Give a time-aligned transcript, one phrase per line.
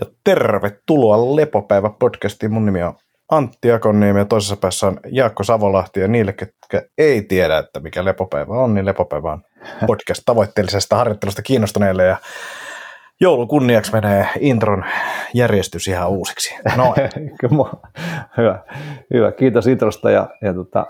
[0.00, 2.52] Ja tervetuloa Lepopäivä podcastiin.
[2.52, 2.94] Mun nimi on
[3.30, 6.00] Antti Akonniemi ja toisessa päässä on Jaakko Savolahti.
[6.00, 9.42] Ja niille, ketkä ei tiedä, että mikä Lepopäivä on, niin Lepopäivä on
[9.86, 12.04] podcast tavoitteellisesta harjoittelusta kiinnostuneille.
[12.04, 12.16] Ja
[13.20, 14.84] joulun kunniaksi menee intron
[15.34, 16.54] järjestys ihan uusiksi.
[16.76, 16.94] No.
[18.38, 18.58] hyvä,
[19.14, 20.86] hyvä, kiitos introsta ja, ja tota,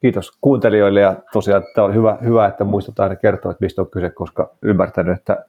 [0.00, 3.90] kiitos kuuntelijoille ja tosiaan tämä oli hyvä, hyvä että muistutaan aina kertoa, että mistä on
[3.90, 5.44] kyse, koska ymmärtänyt, että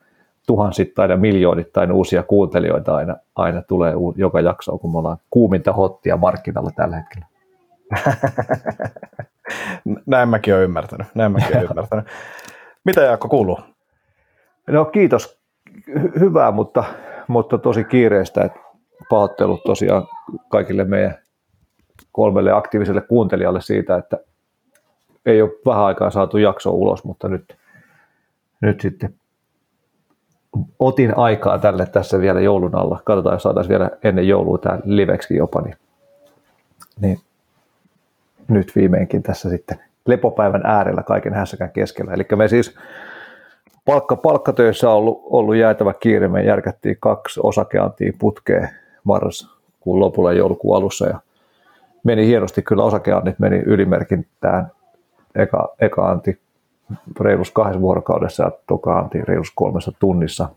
[0.46, 6.18] tuhansittain ja miljoonittain uusia kuuntelijoita aina, aina tulee joka jakso, kun me ollaan kuuminta hottia
[6.18, 7.26] markkinalla tällä hetkellä.
[10.06, 11.08] näin mäkin olen ymmärtänyt.
[11.16, 12.06] Näin mäkin olen ymmärtänyt.
[12.84, 13.60] Mitä Jaakko kuuluu?
[14.68, 15.40] No kiitos.
[15.90, 16.84] Hy- hyvää, mutta,
[17.28, 18.42] mutta tosi kiireistä.
[18.42, 18.60] Että
[19.10, 20.08] pahoittelut tosiaan
[20.50, 21.16] kaikille meidän
[22.12, 24.18] kolmelle aktiiviselle kuuntelijalle siitä, että
[25.26, 27.58] ei ole vähän aikaa saatu jakso ulos, mutta nyt,
[28.62, 29.14] nyt sitten
[30.80, 33.00] otin aikaa tälle tässä vielä joulun alla.
[33.04, 35.76] Katsotaan, jos saataisiin vielä ennen joulua tämä liveksi jopa, niin,
[37.02, 37.20] niin
[38.48, 42.14] nyt viimeinkin tässä sitten lepopäivän äärellä kaiken hässäkään keskellä.
[42.14, 42.76] Eli me siis
[43.86, 46.28] palkka, palkkatöissä on ollut, ollut jäätävä kiire.
[46.28, 48.70] Me järkättiin kaksi osakeantia putkeen
[49.04, 51.20] marraskuun lopulla joulukuun alussa ja
[52.04, 54.72] meni hienosti kyllä osakeannit meni ylimerkintään
[55.36, 56.40] eka, eka anti
[57.20, 60.50] reilus kahdessa vuorokaudessa ja toka anti reilus kolmessa tunnissa.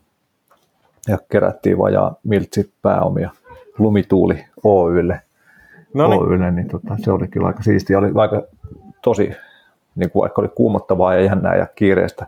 [1.09, 3.31] Ja kerättiin vajaa miltsi pääomia
[3.79, 5.21] Lumituuli Oylle.
[5.95, 6.23] Noniin.
[6.23, 7.99] Oylle niin tota, se oli kyllä aika siistiä.
[7.99, 8.43] Oli aika
[9.03, 9.31] tosi,
[9.95, 12.27] niin kuin vaikka oli kuumottavaa ja jännää ja kiireistä,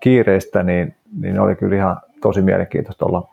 [0.00, 3.28] kiireistä niin, niin oli kyllä ihan tosi mielenkiintoista olla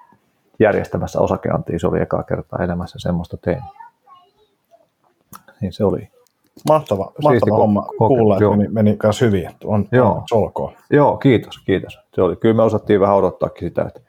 [0.59, 1.79] järjestämässä osakeantia.
[1.79, 3.63] Se oli ekaa kertaa elämässä semmoista tein.
[5.61, 6.09] Niin se oli,
[6.69, 9.50] Mahtava, mahtava homma koke- kuulla, että meni, meni kanssa hyvin.
[9.66, 10.23] On, joo.
[10.30, 10.73] solkoon.
[10.89, 11.99] Joo, kiitos, kiitos.
[12.14, 13.99] Se oli, kyllä me osattiin vähän odottaakin sitä, että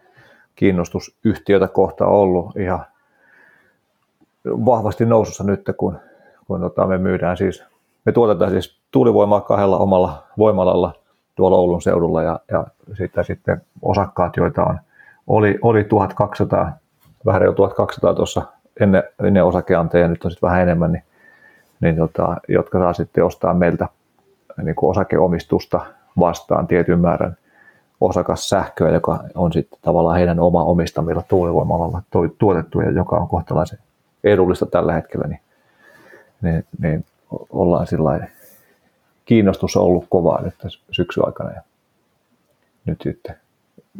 [0.54, 2.84] kiinnostus yhtiötä kohta on ollut ihan
[4.44, 5.98] vahvasti nousussa nyt, kun,
[6.46, 7.64] kun tota, me myydään siis,
[8.04, 10.92] me tuotetaan siis tuulivoimaa kahdella omalla voimalalla
[11.34, 14.78] tuolla Oulun seudulla ja, ja sitten, sitten osakkaat, joita on,
[15.26, 16.72] oli, oli 1200,
[17.26, 18.42] vähän jo 1200 tuossa
[18.80, 21.02] ennen, ennen osakeanteja ja nyt on sitten vähän enemmän, niin
[21.80, 23.88] niin tota, jotka saa sitten ostaa meiltä
[24.62, 25.86] niin kuin osakeomistusta
[26.18, 27.36] vastaan tietyn määrän
[28.00, 32.02] osakassähköä, joka on sitten tavallaan heidän oma omistamilla tuulivoimalla
[32.38, 33.78] tuotettu ja joka on kohtalaisen
[34.24, 35.40] edullista tällä hetkellä, niin,
[36.42, 37.04] niin, niin
[37.50, 38.26] ollaan sillä
[39.24, 40.54] kiinnostus on ollut kovaa nyt
[40.90, 41.62] syksyn aikana ja
[42.84, 43.36] nyt sitten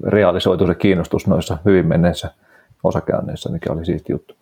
[0.06, 2.30] realisoitu se kiinnostus noissa hyvin menneissä
[2.84, 4.34] osakeanneissa, mikä oli siisti juttu.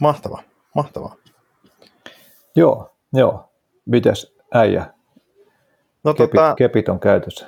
[0.00, 0.42] Mahtava,
[0.74, 1.14] mahtavaa.
[2.56, 3.48] Joo, joo.
[3.86, 4.86] Mites äijä?
[6.04, 7.46] No, kepit, tota, kepit on käytössä.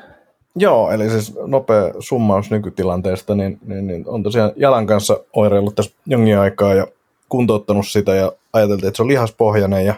[0.56, 5.92] Joo, eli siis nopea summaus nykytilanteesta, niin, niin, niin on tosiaan jalan kanssa oireillut tässä
[6.06, 6.86] jonkin aikaa ja
[7.28, 9.94] kuntouttanut sitä ja ajateltiin, että se on lihaspohjainen ja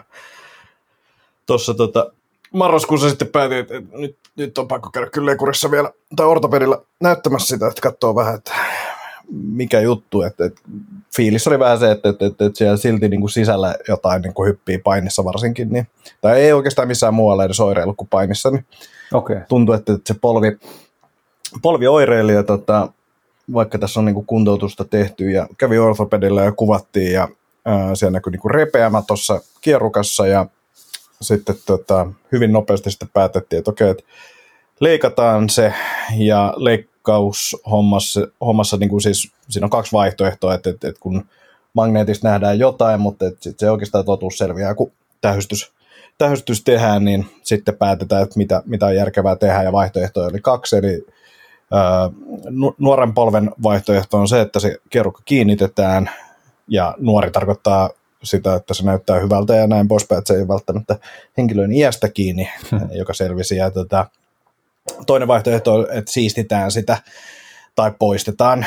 [1.45, 2.11] tuossa tota,
[2.53, 7.47] marraskuussa sitten päätin, että, nyt, nyt on pakko käydä kyllä lekurissa vielä, tai ortopedilla näyttämässä
[7.47, 8.51] sitä, että katsoo vähän, että
[9.31, 10.61] mikä juttu, että, että
[11.15, 14.33] fiilis oli vähän se, että, että, että, että siellä silti niin kuin sisällä jotain niin
[14.33, 15.87] kuin hyppii painissa varsinkin, niin,
[16.21, 18.65] tai ei oikeastaan missään muualla edes oireilu kuin painissa, niin
[19.13, 19.41] okay.
[19.49, 20.57] tuntuu, että, että se polvi,
[21.61, 22.89] polvi oireili ja tota,
[23.53, 27.27] vaikka tässä on niin kuin kuntoutusta tehty ja kävi ortopedilla ja kuvattiin ja
[27.65, 30.45] ää, siellä näkyi niin kuin repeämä tuossa kierrukassa ja
[31.21, 34.03] sitten tota, hyvin nopeasti sitten päätettiin, että okei, että
[34.79, 35.73] leikataan se
[36.17, 36.96] ja leik-
[37.71, 41.25] hommassa, hommassa niin kuin siis, siinä on kaksi vaihtoehtoa, että, että, että kun
[41.73, 44.91] magneetista nähdään jotain, mutta että sit se oikeastaan totuus selviää, kun
[45.21, 45.71] tähystys,
[46.17, 50.75] tähystys tehdään, niin sitten päätetään, että mitä, mitä on järkevää tehdä, ja vaihtoehtoja oli kaksi,
[50.77, 51.05] eli
[51.71, 52.09] ää,
[52.77, 56.09] nuoren polven vaihtoehto on se, että se kerukka kiinnitetään,
[56.67, 57.89] ja nuori tarkoittaa
[58.23, 60.95] sitä, että se näyttää hyvältä ja näin poispäin, että se ei välttämättä
[61.37, 62.49] henkilön iästä kiinni,
[62.99, 63.55] joka selvisi.
[63.55, 64.05] Ja tota,
[65.05, 66.97] Toinen vaihtoehto on, että siistitään sitä
[67.75, 68.65] tai poistetaan.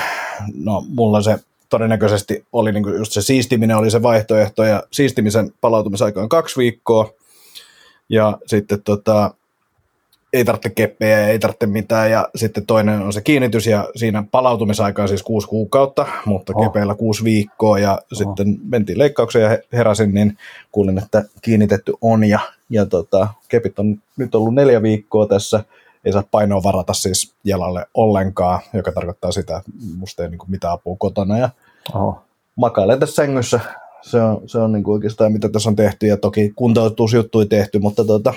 [0.55, 1.39] No, mulla se
[1.69, 7.13] todennäköisesti oli niin just se siistiminen oli se vaihtoehto ja siistimisen palautumisaika on kaksi viikkoa
[8.09, 9.35] ja sitten tota,
[10.33, 15.03] ei tarvitse keppejä ei tarvitse mitään ja sitten toinen on se kiinnitys ja siinä palautumisaika
[15.03, 16.67] on siis kuusi kuukautta, mutta oh.
[16.67, 18.19] kepeillä kuusi viikkoa ja oh.
[18.19, 20.39] sitten mentiin leikkaukseen ja heräsin, niin
[20.73, 22.41] kuulin, että kiinnitetty on ja,
[22.71, 25.65] ja tota, kepit on nyt ollut neljä viikkoa tässä
[26.05, 30.51] ei saa painoa varata siis jalalle ollenkaan, joka tarkoittaa sitä, että musta ei niin kuin
[30.51, 31.51] mitään apua kotona ja
[31.95, 32.23] Oho.
[32.57, 33.61] makailen tässä sängyssä.
[34.03, 37.79] Se on, se on niin kuin oikeastaan mitä tässä on tehty ja toki kuntoutusjuttuja tehty,
[37.79, 38.35] mutta tota,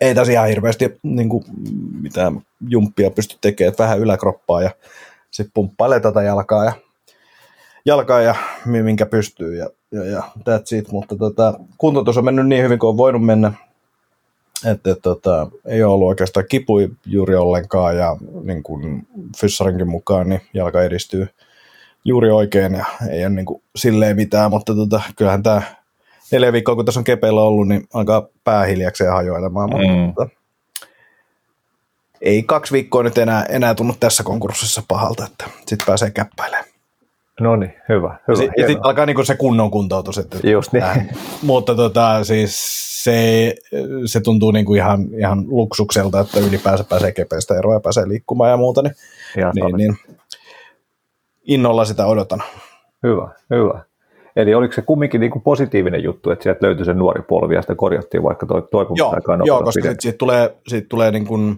[0.00, 1.44] ei tässä ihan hirveästi niin kuin
[2.00, 4.70] mitään jumppia pysty tekemään, että vähän yläkroppaa ja
[5.30, 6.72] sit pumppailee tätä jalkaa ja,
[7.86, 8.34] jalkaa ja
[8.64, 10.92] minkä pystyy ja, ja, ja that's it.
[10.92, 13.52] Mutta tota, kuntoutus on mennyt niin hyvin kuin on voinut mennä,
[14.72, 19.06] että et, tota, ei ole ollut oikeastaan kipui juuri ollenkaan ja niin kuin
[19.40, 21.26] Fyssarinkin mukaan niin jalka edistyy
[22.04, 25.62] juuri oikein ja ei ole niin kuin silleen mitään, mutta tota, kyllähän tämä
[26.32, 29.70] neljä viikkoa, kun tässä on kepeillä ollut, niin alkaa pää hiljakseen hajoilemaan.
[29.70, 29.98] Mm.
[29.98, 30.28] Mutta,
[32.20, 36.63] ei kaksi viikkoa nyt enää, enää tunnu tässä konkurssissa pahalta, että sitten pääsee käppäilemään.
[37.40, 38.18] No niin, hyvä.
[38.28, 40.18] hyvä sit, ja sitten alkaa niinku se kunnon kuntoutus.
[40.18, 40.82] Että Just niin.
[40.82, 41.08] Tähän.
[41.42, 42.54] Mutta tota, siis
[43.04, 43.54] se,
[44.06, 48.56] se tuntuu niinku ihan, ihan luksukselta, että ylipäänsä pääsee kepeistä eroa ja pääsee liikkumaan ja
[48.56, 48.82] muuta.
[48.82, 48.94] Niin,
[49.54, 49.96] niin, niin,
[51.44, 52.42] innolla sitä odotan.
[53.02, 53.80] Hyvä, hyvä.
[54.36, 57.62] Eli oliko se kumminkin niin kuin positiivinen juttu, että sieltä löytyi se nuori polvi ja
[57.62, 61.56] sitä korjattiin vaikka toi toipumusaikaan Joo, joo koska siitä, siitä tulee, siitä tulee niin kuin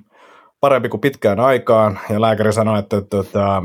[0.61, 3.63] parempi kuin pitkään aikaan ja lääkäri sanoi, että, että, että,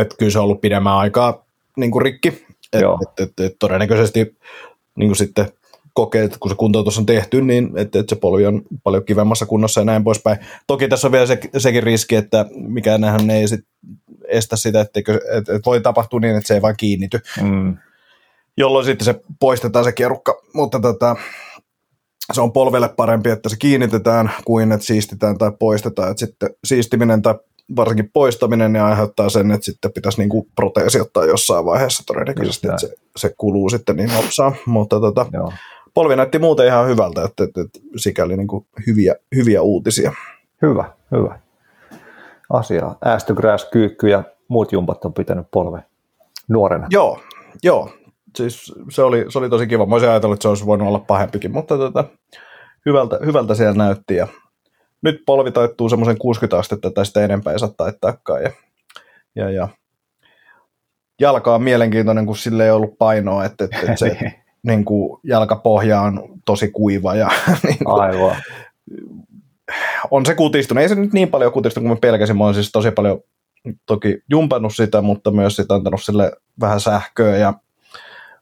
[0.00, 1.44] että kyllä se on ollut pidemmän aikaa
[1.76, 2.28] niin kuin rikki.
[2.72, 4.36] Että, että, että, että todennäköisesti
[4.96, 5.52] niin kuin sitten
[5.92, 9.46] kokee, että kun se kuntoutus on tehty, niin että, että se polvi on paljon kivemmassa
[9.46, 10.38] kunnossa ja näin poispäin.
[10.66, 13.60] Toki tässä on vielä se, sekin riski, että mikään ei sit
[14.28, 17.20] estä sitä, että, että, että voi tapahtua niin, että se ei vain kiinnity.
[17.42, 17.76] Mm
[18.56, 21.16] jolloin sitten se poistetaan se kierukka, mutta tota,
[22.32, 26.10] se on polvelle parempi, että se kiinnitetään kuin että siistitään tai poistetaan.
[26.10, 27.34] Että sitten siistiminen tai
[27.76, 32.80] varsinkin poistaminen niin aiheuttaa sen, että sitten pitäisi niinku proteesi ottaa jossain vaiheessa todennäköisesti, että
[32.80, 34.52] se, se kuluu sitten niin nopsaa.
[34.66, 35.26] Mutta tota,
[35.94, 40.12] polvi näytti muuten ihan hyvältä, että, että, että sikäli niinku hyviä, hyviä uutisia.
[40.62, 41.38] Hyvä, hyvä.
[42.50, 42.94] Asia.
[43.04, 45.82] Äästygräs, kyykky ja muut jumpat on pitänyt polve
[46.48, 46.86] nuorena.
[46.90, 47.20] Joo,
[47.62, 47.90] joo
[48.36, 49.86] siis se oli, se oli tosi kiva.
[49.86, 52.04] Mä olisin ajatellut, että se olisi voinut olla pahempikin, mutta tota,
[52.86, 54.16] hyvältä, hyvältä siellä näytti.
[54.16, 54.28] Ja
[55.02, 58.42] nyt polvi taittuu semmoisen 60 astetta tai sitä enempää ei saa taittaakaan.
[58.42, 58.50] Ja,
[59.34, 59.68] ja, ja
[61.20, 64.32] jalka on mielenkiintoinen, kun sille ei ollut painoa, että, että, että se
[64.66, 67.14] niin kuin, jalkapohja on tosi kuiva.
[67.14, 67.28] Ja,
[67.66, 68.36] niin kuin, Aivan.
[70.10, 70.82] On se kutistunut.
[70.82, 72.38] Ei se nyt niin paljon kutistunut kuin mä pelkäsin.
[72.38, 73.20] Mä oon siis tosi paljon
[73.86, 77.54] toki jumpannut sitä, mutta myös sitä antanut sille vähän sähköä ja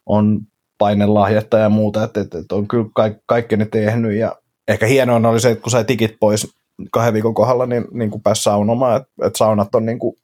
[0.07, 0.41] on
[0.79, 4.37] painelahjetta ja muuta, että, että, että on kyllä kaik, kaikkeni tehnyt ja
[4.69, 6.55] ehkä hienoa oli se, että kun sai tikit pois
[6.91, 10.17] kahden viikon kohdalla, niin, niin kuin pääsi saunomaan, että, että saunat on niin kuin,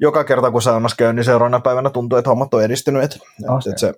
[0.00, 3.58] joka kerta kun saunassa käy, niin seuraavana päivänä tuntuu, että hommat on edistynyt, että, okay.
[3.70, 3.94] että se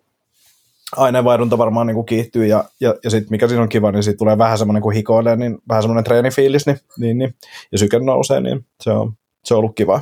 [0.97, 4.19] aineenvaihdunta varmaan niin kuin kiihtyy ja, ja, ja sitten mikä siinä on kiva, niin siitä
[4.19, 7.35] tulee vähän semmoinen kuin hikoilee, niin vähän semmoinen treenifiilis, niin, niin, niin,
[7.73, 9.13] ja syke nousee, niin se on,
[9.45, 10.01] se on ollut kiva.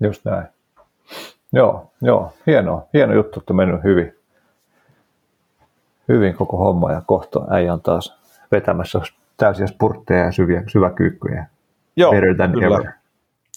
[0.00, 0.46] Just näin.
[1.52, 4.14] Joo, joo, hienoa, hieno juttu, että on mennyt hyvin
[6.08, 8.21] hyvin koko homma ja kohta äijä on taas
[8.52, 9.00] vetämässä
[9.36, 11.46] täysiä spurtteja ja syviä, syväkyykkyjä.
[11.96, 12.76] Joo, Better than kyllä.
[12.76, 12.92] Ever.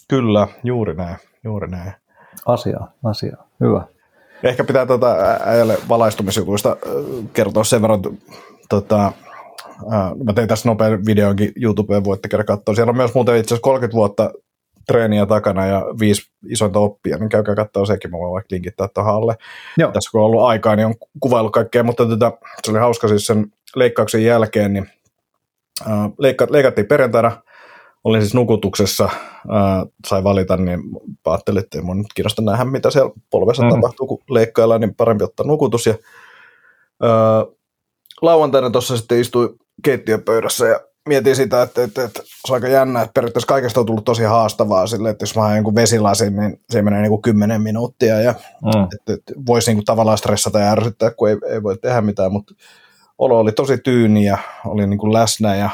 [0.08, 1.92] Kyllä, juuri näin, juuri näin.
[2.46, 3.84] Asia, asia, hyvä.
[4.42, 6.76] Ehkä pitää tuota äijälle valaistumisjutuista
[7.32, 8.02] kertoa sen verran,
[8.68, 9.12] tota,
[10.24, 12.74] mä tein tässä nopean videonkin YouTubeen, voitte käydä katsoa.
[12.74, 14.30] Siellä on myös muuten itse asiassa 30 vuotta
[14.86, 19.14] treeniä takana ja viisi isointa oppia, niin käykää katsoa sekin, mä voin vaikka linkittää tuohon
[19.14, 19.36] alle.
[19.78, 19.92] Joo.
[19.92, 23.08] Tässä kun on ollut aikaa, niin on kuvaillut kaikkea, mutta tätä, tota, se oli hauska
[23.08, 23.46] siis sen
[23.76, 24.90] leikkauksen jälkeen, niin
[25.80, 27.42] äh, leikka, leikattiin perjantaina,
[28.04, 30.80] olin siis nukutuksessa, äh, sai valita, niin
[31.24, 33.76] ajattelin, että ei mun nyt kiinnosta nähdä, mitä siellä polvessa mm-hmm.
[33.76, 35.86] tapahtuu, kun leikkaillaan, niin parempi ottaa nukutus.
[35.86, 35.94] Ja,
[37.04, 37.54] äh,
[38.22, 43.02] lauantaina tuossa sitten istui keittiöpöydässä ja mietin sitä, että, että, että se on aika jännä,
[43.02, 46.60] että periaatteessa kaikesta on tullut tosi haastavaa sille, että jos mä haen jonkun vesilasin, niin
[46.70, 48.82] se menee niin kuin 10 minuuttia ja mm.
[48.82, 52.32] että, että voisi niin kuin tavallaan stressata ja ärsyttää, kun ei, ei voi tehdä mitään,
[52.32, 52.54] mutta
[53.18, 55.70] olo oli tosi tyyni ja oli niin kuin läsnä ja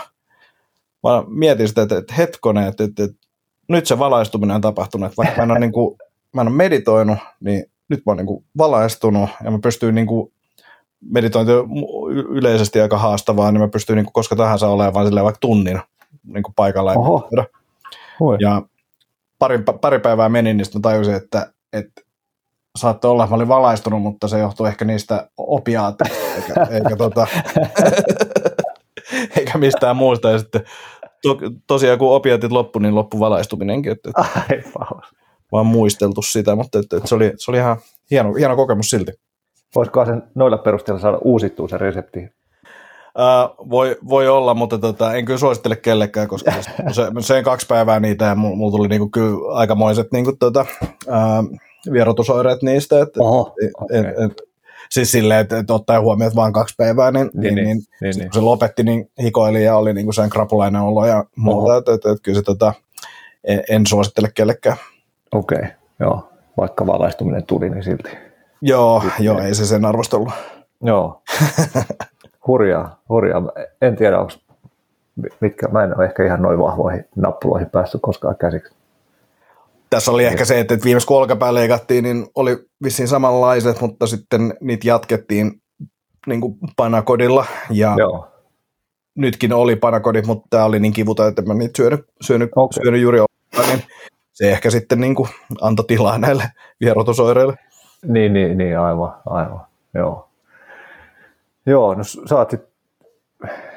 [1.02, 3.16] mä mietin sitä, että, että hetkonen, että, että, että
[3.68, 5.98] nyt se valaistuminen on tapahtunut, että vaikka mä en ole, niin kuin,
[6.34, 10.06] mä en ole meditoinut, niin nyt mä oon niin kuin valaistunut ja mä pystyn niin
[10.06, 10.32] kuin
[11.10, 11.68] meditointi on
[12.12, 15.80] yleisesti aika haastavaa, niin mä pystyn niin koska tahansa olemaan silleen vaikka tunnin
[16.24, 16.94] niin kuin paikalla.
[18.40, 18.62] Ja
[19.38, 22.02] pari, pari päivää meni, niin sitten tajusin, että, että
[22.78, 27.26] saattoi olla, mä olin valaistunut, mutta se johtuu ehkä niistä opiaateista, eikä, eikä, tota,
[29.38, 30.30] eikä mistään muusta.
[30.30, 30.64] Ja sitten
[31.22, 33.92] to, tosiaan kun opiaatit loppu, niin loppu valaistuminenkin.
[33.92, 34.10] Että,
[34.50, 34.70] että
[35.52, 37.76] vaan muisteltu sitä, mutta että, että se, oli, se oli ihan
[38.10, 39.12] hieno, hieno kokemus silti.
[39.74, 42.20] Voisiko sen noilla perusteella saada uusittua se resepti?
[43.18, 46.52] Uh, voi, voi olla, mutta tota, en kyllä suosittele kellekään, koska
[46.92, 50.66] se, se kaksi päivää niitä ja mulla tuli niinku kyllä aikamoiset niinku tota,
[51.06, 51.58] uh,
[51.92, 53.00] vierotusoireet niistä.
[53.00, 53.98] Et, Oho, okay.
[53.98, 54.42] et, et,
[54.90, 58.16] siis silleen, että et ottaen huomioon, että vain kaksi päivää, niin, niin, niin, niin, niin,
[58.16, 58.30] niin.
[58.30, 62.06] kun se lopetti, niin hikoili ja oli niinku sen krapulainen olo ja muuta, että et,
[62.06, 62.72] et, kyllä se tota,
[63.44, 64.76] en, en suosittele kellekään.
[65.32, 65.70] Okei, okay,
[66.00, 68.10] Joo, vaikka valaistuminen tuli, niin silti.
[68.62, 69.24] Joo, Sitten.
[69.24, 70.32] joo ei se sen arvostellut.
[70.82, 71.22] Joo,
[72.46, 73.42] hurjaa, hurjaa.
[73.82, 74.32] En tiedä, onko
[75.40, 78.74] mitkä, mä en ole ehkä ihan noin vahvoihin nappuloihin päässyt koskaan käsiksi.
[79.92, 84.54] Tässä oli ehkä se, että viimeis kun olkapää leikattiin, niin oli vissiin samanlaiset, mutta sitten
[84.60, 85.52] niitä jatkettiin
[86.26, 87.44] niin kuin panakodilla.
[87.70, 88.28] Ja Joo.
[89.14, 92.82] nytkin oli panakodit, mutta tämä oli niin kivuta, että mä niitä syönyt, syönyt, okay.
[92.82, 93.84] syönyt juuri olkapää, niin
[94.32, 95.28] se ehkä sitten niin kuin
[95.60, 96.44] antoi tilaa näille
[96.80, 97.54] vierotusoireille.
[98.06, 99.60] Niin, niin, niin, aivan, aivan,
[99.94, 100.28] joo.
[101.66, 102.52] Joo, no sä oot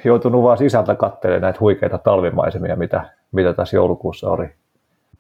[0.06, 4.50] joutunut vaan sisältä katselemaan näitä huikeita talvimaisemia, mitä, mitä tässä joulukuussa oli.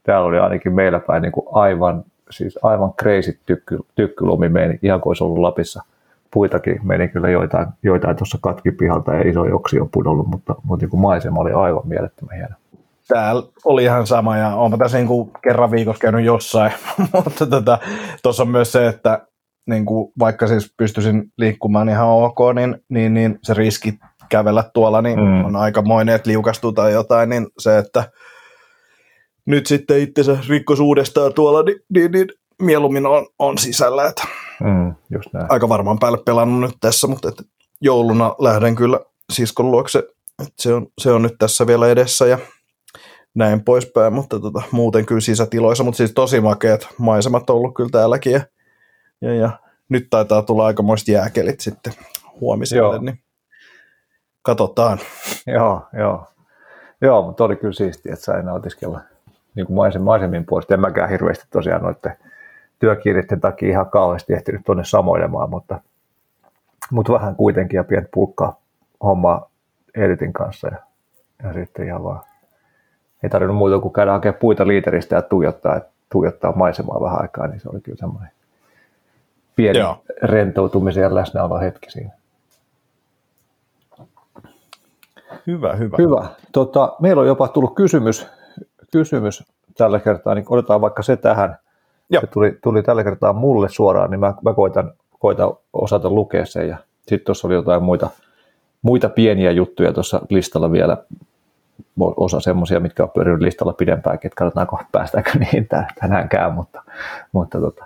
[0.06, 5.02] Täällä oli ainakin meillä päin niin kuin aivan, siis aivan crazy tykky, tykkylumi meni, ihan
[5.02, 5.84] kuin olisi ollut Lapissa.
[6.34, 10.84] Puitakin meni kyllä joitain, joitain tuossa katki pihalta ja iso joksi on pudonnut, mutta, mutta
[10.84, 12.56] niin kuin maisema oli aivan mielettömän hieno.
[13.08, 16.72] Täällä oli ihan sama ja olen tässä niin kuin kerran viikossa käynyt jossain,
[17.14, 17.80] mutta tuossa tota,
[18.42, 19.28] on myös se, että
[19.70, 25.02] niin kuin, vaikka siis pystyisin liikkumaan ihan ok, niin, niin, niin se riski kävellä tuolla
[25.02, 25.46] niin mm.
[25.46, 28.04] on aikamoinen, että liukastuu tai jotain, niin se, että
[29.46, 32.28] nyt sitten itsensä rikkos uudestaan tuolla, niin, niin, niin
[32.62, 34.08] mieluummin on, on sisällä.
[34.08, 34.24] Että
[34.64, 35.46] mm, just näin.
[35.50, 37.44] Aika varmaan päälle pelannut nyt tässä, mutta että
[37.82, 39.00] jouluna lähden kyllä
[39.34, 40.00] siskon luokse.
[40.42, 42.40] Että se, on, se on nyt tässä vielä edessä ja
[43.36, 47.90] näin poispäin, mutta tota, muuten kyllä sisätiloissa, mutta siis tosi makeat maisemat on ollut kyllä
[47.90, 48.42] täälläkin ja,
[49.22, 49.50] ja, ja
[49.90, 51.94] nyt taitaa tulla aikamoista jääkelit sitten
[52.42, 53.20] huomiselle, niin
[54.42, 55.00] katsotaan.
[55.48, 56.28] Joo, joo.
[57.02, 59.02] Joo, mutta oli kyllä siistiä, että sai nautiskella
[59.56, 60.74] niin kuin maisem, maisemin puolesta.
[60.74, 62.18] En mäkään hirveästi tosiaan noiden
[62.80, 65.80] työkirjeiden takia ihan kauheasti ehtinyt tuonne samoilemaan, mutta,
[66.92, 68.60] mutta vähän kuitenkin ja pientä pulkkaa
[69.04, 69.50] hommaa
[69.96, 70.78] Editin kanssa ja,
[71.44, 72.22] ja sitten ihan vaan
[73.24, 75.82] ei tarvinnut muuta kuin käydä hakemaan puita liiteristä ja tuijottaa,
[76.12, 78.32] tuijottaa maisemaa vähän aikaa, niin se oli kyllä semmoinen
[79.56, 80.02] pieni Joo.
[80.24, 82.12] rentoutumisen ja läsnäolo hetki siinä.
[85.48, 85.98] Hyvä, hyvä.
[85.98, 86.28] Hyvä.
[86.52, 88.28] Tota, meillä on jopa tullut kysymys,
[88.92, 89.44] kysymys
[89.78, 91.58] tällä kertaa, niin otetaan vaikka se tähän.
[92.10, 92.22] Joo.
[92.22, 96.70] Se tuli, tuli tällä kertaa mulle suoraan, niin mä, mä koitan, koitan osata lukea sen.
[96.70, 98.10] Ja sitten tuossa oli jotain muita,
[98.82, 100.98] muita pieniä juttuja tuossa listalla vielä,
[102.00, 105.68] osa semmoisia, mitkä on pyörinyt listalla pidempäänkin, että katsotaanko päästäänkö niihin
[106.00, 106.84] tänäänkään, mutta,
[107.32, 107.86] mutta tota,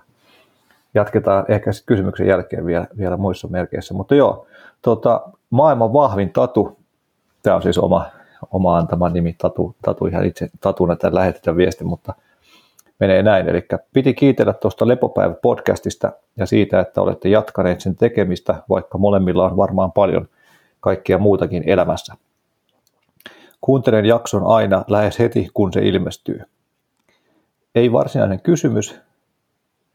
[0.94, 3.94] jatketaan ehkä sitten kysymyksen jälkeen vielä, vielä muissa merkeissä.
[3.94, 4.48] Mutta joo,
[4.82, 6.80] tota, maailman vahvin tatu
[7.44, 8.06] Tämä on siis oma,
[8.52, 12.14] oma antama nimi, Tatu, Tatu ihan itse Tatuna tämän lähetetään viesti, mutta
[13.00, 13.50] menee näin.
[13.50, 19.58] Eli piti kiitellä tuosta Lepopäivä-podcastista ja siitä, että olette jatkaneet sen tekemistä, vaikka molemmilla on
[19.58, 20.28] varmaan paljon
[20.80, 22.14] kaikkea muutakin elämässä.
[23.62, 26.42] Kuuntelen jakson aina lähes heti, kun se ilmestyy.
[27.76, 29.00] Ei varsinainen kysymys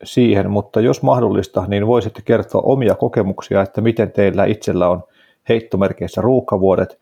[0.05, 5.03] siihen, mutta jos mahdollista, niin voisitte kertoa omia kokemuksia, että miten teillä itsellä on
[5.49, 6.99] heittomerkeissä ruuhkavuodet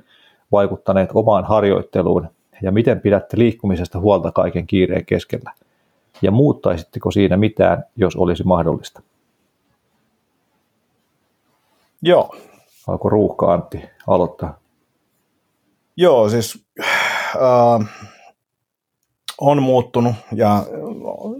[0.52, 2.28] vaikuttaneet omaan harjoitteluun
[2.62, 5.52] ja miten pidätte liikkumisesta huolta kaiken kiireen keskellä?
[6.22, 9.02] Ja muuttaisitteko siinä mitään, jos olisi mahdollista?
[12.02, 12.36] Joo.
[12.86, 14.58] Alko ruuhka Antti aloittaa?
[15.96, 16.64] Joo, siis
[17.36, 17.88] äh,
[19.40, 20.66] on muuttunut ja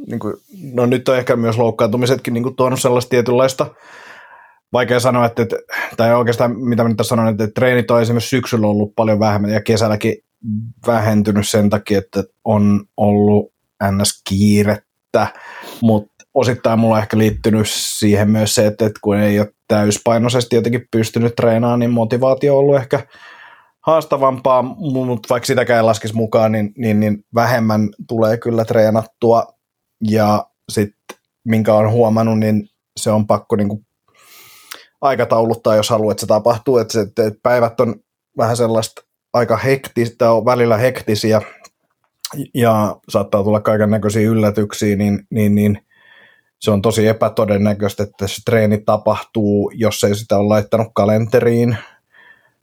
[0.07, 0.35] niin kuin,
[0.73, 3.67] no nyt on ehkä myös loukkaantumisetkin niin kuin, tuonut sellaista tietynlaista
[4.73, 5.47] vaikea sanoa, että,
[5.97, 10.15] tai oikeastaan mitä nyt sanoin, että, treenit on esimerkiksi syksyllä ollut paljon vähemmän ja kesälläkin
[10.87, 13.53] vähentynyt sen takia, että on ollut
[13.91, 14.23] ns.
[14.29, 15.27] kiirettä,
[15.83, 20.57] mutta osittain mulla on ehkä liittynyt siihen myös se, että, että kun ei ole täyspainoisesti
[20.57, 23.07] jotenkin pystynyt treenaamaan, niin motivaatio on ollut ehkä
[23.81, 29.47] haastavampaa, mutta vaikka sitäkään laskisi mukaan, niin, niin, niin vähemmän tulee kyllä treenattua.
[30.11, 33.87] Ja sitten minkä on huomannut, niin se on pakko niin kuin
[35.03, 36.79] aikatauluttaa, jos haluat, että se tapahtuu.
[36.79, 37.95] Että, se, että päivät on
[38.37, 41.43] vähän sellaista aika hektistä, on välillä hektisiä
[42.55, 45.79] ja saattaa tulla kaiken näköisiä yllätyksiä, niin, niin, niin
[46.61, 51.77] se on tosi epätodennäköistä, että se treeni tapahtuu, jos ei sitä ole laittanut kalenteriin.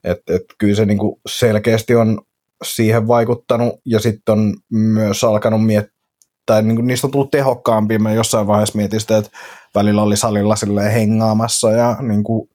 [0.03, 2.21] Et, et kyllä se niinku selkeästi on
[2.63, 5.99] siihen vaikuttanut ja sitten on myös alkanut miettiä,
[6.45, 7.99] tai niin niistä on tullut tehokkaampia.
[7.99, 9.31] Mä jossain vaiheessa mietin sitä, että
[9.75, 12.49] välillä oli salilla silleen hengaamassa ja niin kuin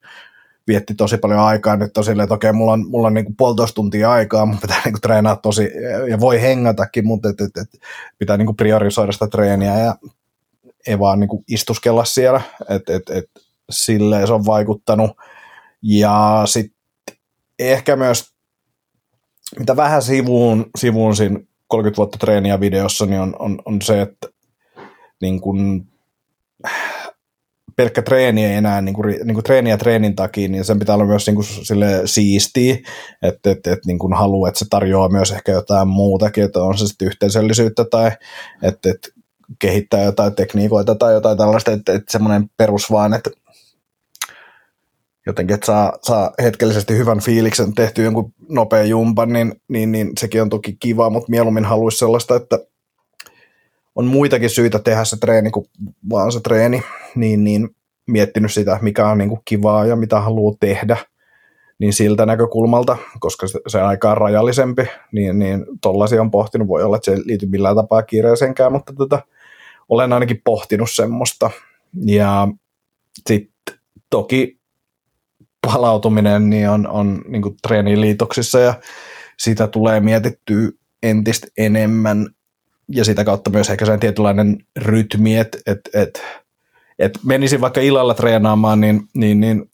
[0.67, 1.77] vietti tosi paljon aikaa.
[1.77, 4.59] Nyt on silleen, että okei, mulla on, mulla on niin kuin puolitoista tuntia aikaa, mun
[4.59, 5.71] pitää niin kuin treenaa tosi,
[6.11, 7.81] ja voi hengatakin, mutta et, et, et,
[8.19, 9.97] pitää niin kuin priorisoida sitä treeniä ja
[10.87, 13.31] ei vaan niin kuin istuskella siellä, että et, et,
[13.71, 15.11] silleen se on vaikuttanut.
[15.83, 16.77] Ja sitten
[17.59, 18.33] ehkä myös,
[19.59, 24.29] mitä vähän sivuun, sivuun siinä 30 vuotta treeniä videossa, niin on, on, on se, että
[25.21, 25.89] niin kuin,
[27.77, 30.95] pelkkä treeni ei enää niin kuin, niin kuin treeni ja treenin takia, niin sen pitää
[30.95, 32.77] olla myös niin kuin, sille siistiä,
[33.23, 36.79] että et, et, niin kuin haluaa, että se tarjoaa myös ehkä jotain muutakin, että on
[36.79, 38.13] se sitten yhteisöllisyyttä tai
[38.63, 39.13] että et,
[39.59, 43.31] kehittää jotain tekniikoita tai jotain tällaista, että, että semmoinen perus vaan, että
[45.27, 50.43] jotenkin, että saa, saa hetkellisesti hyvän fiiliksen tehty jonkun nopean jumpan, niin, niin, niin sekin
[50.43, 52.59] on toki kiva, mutta mieluummin haluaisi sellaista, että
[53.95, 55.67] on muitakin syitä tehdä se treeni kuin
[56.11, 56.83] vaan se treeni,
[57.15, 57.69] niin, niin
[58.07, 60.97] miettinyt sitä, mikä on niin kuin kivaa ja mitä haluaa tehdä,
[61.79, 66.69] niin siltä näkökulmalta, koska se, aika on rajallisempi, niin, niin tollaisia on pohtinut.
[66.69, 69.23] Voi olla, että se ei liity millään tapaa kiireeseenkään, mutta tota,
[69.89, 71.51] olen ainakin pohtinut semmoista.
[72.05, 72.49] Ja
[73.27, 73.77] sitten
[74.11, 74.59] toki
[75.67, 78.75] palautuminen niin on, on niin kuin treeniliitoksissa ja
[79.39, 80.69] sitä tulee mietittyä
[81.03, 82.27] entistä enemmän
[82.89, 86.23] ja sitä kautta myös ehkä sen tietynlainen rytmi, että et, et,
[86.99, 89.71] et menisin vaikka illalla treenaamaan, niin, niin, niin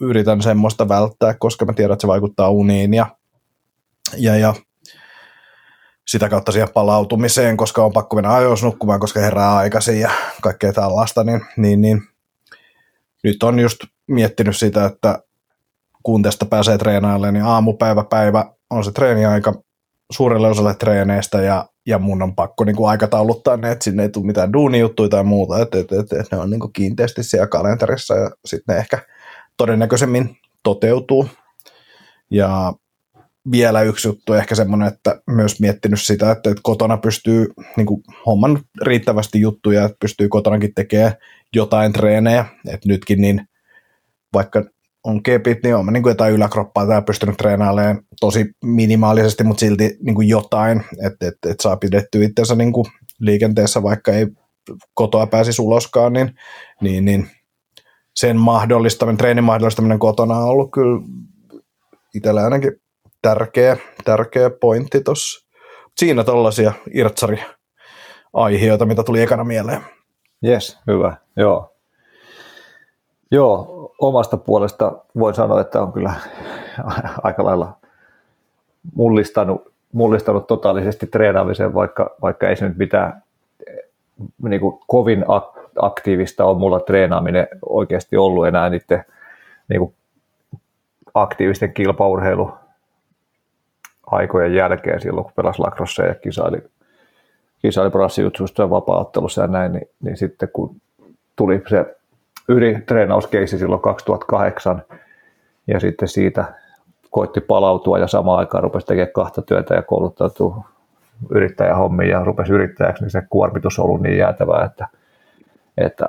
[0.00, 3.06] yritän semmoista välttää, koska mä tiedän, että se vaikuttaa uniin ja,
[4.16, 4.54] ja, ja
[6.06, 10.10] sitä kautta siihen palautumiseen, koska on pakko mennä ajoissa nukkumaan, koska herää aikaisin ja
[10.42, 12.02] kaikkea tällaista, niin, niin, niin
[13.24, 15.22] nyt on just miettinyt sitä, että
[16.02, 19.54] kun tästä pääsee treenailemaan, niin aamupäivä päivä on se treeniaika
[20.12, 24.08] suurelle osalle treeneistä ja, ja mun on pakko niin kuin aikatauluttaa ne, että sinne ei
[24.08, 27.46] tule mitään duunijuttuja tai muuta, että, että, että, että ne on niin kuin kiinteästi siellä
[27.46, 28.98] kalenterissa ja sitten ne ehkä
[29.56, 31.28] todennäköisemmin toteutuu.
[32.30, 32.72] Ja
[33.50, 38.02] vielä yksi juttu ehkä semmoinen, että myös miettinyt sitä, että, että kotona pystyy niin kuin,
[38.26, 41.14] homman riittävästi juttuja, että pystyy kotonakin tekemään
[41.54, 43.48] jotain treenejä, että nytkin niin
[44.32, 44.64] vaikka
[45.04, 49.96] on kepit, niin on niin kuin jotain yläkroppaa tai pystynyt treenailemaan tosi minimaalisesti, mutta silti
[50.02, 52.86] niin kuin jotain, että et, et saa pidettyä itsensä niin kuin
[53.20, 54.26] liikenteessä, vaikka ei
[54.94, 56.34] kotoa pääsisi uloskaan, niin,
[56.80, 57.30] niin, niin
[58.14, 61.00] sen mahdollistaminen, treenin mahdollistaminen kotona on ollut kyllä
[62.14, 62.72] itsellä ainakin
[63.22, 65.48] tärkeä, tärkeä pointti tuossa.
[65.98, 67.42] Siinä tollaisia irtsari
[68.32, 69.80] aiheita, mitä tuli ekana mieleen.
[70.46, 71.16] Yes, hyvä.
[71.36, 71.70] Joo.
[73.30, 73.73] Joo,
[74.08, 76.14] omasta puolesta voin sanoa, että on kyllä
[77.22, 77.76] aika lailla
[78.94, 83.22] mullistanut, mullistanut totaalisesti treenaamisen, vaikka, vaikka ei se nyt mitään
[84.42, 85.24] niin kuin kovin
[85.82, 89.04] aktiivista on mulla treenaaminen oikeasti ollut enää niiden
[89.68, 89.94] niin kuin
[91.14, 92.50] aktiivisten kilpaurheilu
[94.06, 96.58] aikojen jälkeen silloin, kun pelasi lacrosse ja kisaili,
[97.62, 100.76] kisaili brassijutsuista ja vapaa-ottelussa ja näin, niin, niin sitten kun
[101.36, 101.96] tuli se
[102.86, 104.82] treenauskeissi silloin 2008
[105.66, 106.44] ja sitten siitä
[107.10, 110.64] koitti palautua ja samaan aikaan rupesi tekemään kahta työtä ja kouluttautua
[111.30, 114.88] yrittäjähommiin ja rupesi yrittäjäksi, niin se kuormitus on ollut niin jäätävää, että,
[115.78, 116.08] että,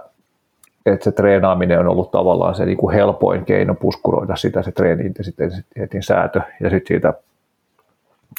[0.86, 6.04] että se treenaaminen on ollut tavallaan se niin kuin helpoin keino puskuroida sitä se treeni-intensiteetin
[6.04, 6.42] säätö.
[6.62, 7.14] Ja sitten siitä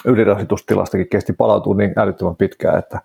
[0.05, 3.01] ylirasitustilastakin kesti palautua niin älyttömän pitkään, että,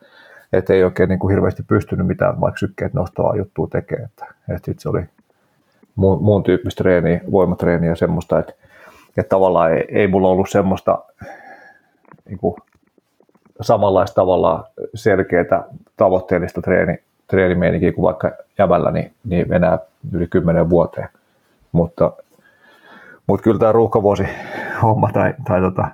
[0.54, 4.06] että ei oikein niin kuin hirveästi pystynyt mitään vaikka sykkeet nostavaa juttua tekemään.
[4.06, 4.26] Että,
[4.66, 5.04] sit se oli
[5.96, 8.54] muun, muun tyyppistä treeniä, voimatreeniä ja semmoista, että,
[9.18, 11.04] että tavallaan ei, ei mulla ollut semmoista
[12.26, 12.56] niin kuin
[13.62, 15.64] samanlaista tavalla selkeää
[15.98, 19.80] tavoitteellista treeni, treenimeininkiä kuin vaikka jämällä, niin, niin enää
[20.12, 21.10] yli kymmenen vuoteen.
[21.72, 22.12] Mutta,
[23.28, 24.24] mutta kyllä tämä ruuhkavuosi
[24.82, 25.88] homma tai, tai tota,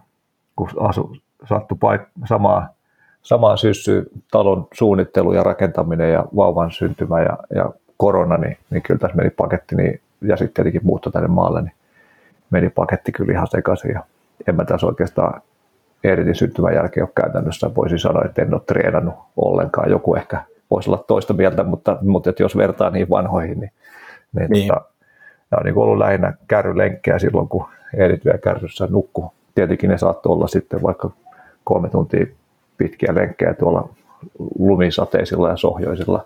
[0.56, 2.77] kun asu, sattui paik- samaa
[3.22, 9.00] samaan syssyyn talon suunnittelu ja rakentaminen ja vauvan syntymä ja, ja korona, niin, niin kyllä
[9.00, 11.74] tässä meni paketti, niin, ja sitten tietenkin muutto tänne maalle, niin
[12.50, 13.92] meni paketti kyllä ihan sekaisin.
[13.92, 14.04] Ja
[14.48, 15.42] en mä tässä oikeastaan
[16.04, 19.90] Eeritin syntymän jälkeen ole käytännössä, voisin sanoa, että en ole treenannut ollenkaan.
[19.90, 23.72] Joku ehkä voisi olla toista mieltä, mutta, mutta että jos vertaa niin vanhoihin, niin,
[24.34, 24.68] niin, niin.
[24.68, 24.82] Tota,
[25.58, 27.66] on niin ollut lähinnä kärrylenkkejä silloin, kun
[27.98, 29.32] Eerit vielä kärryssä nukkuu.
[29.56, 31.12] Tietenkin ne saattoi olla sitten vaikka
[31.64, 32.26] kolme tuntia
[32.78, 33.90] pitkiä lenkkejä tuolla
[34.60, 36.26] lumisateisilla ja sohjoisilla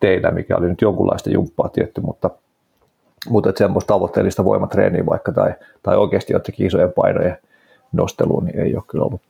[0.00, 2.30] teillä, mikä oli nyt jonkunlaista jumppaa tietty, mutta,
[3.28, 7.38] mutta että semmoista tavoitteellista voimatreeniä vaikka tai, tai oikeasti jotenkin isojen painojen
[7.92, 9.22] nosteluun, niin ei ole kyllä ollut,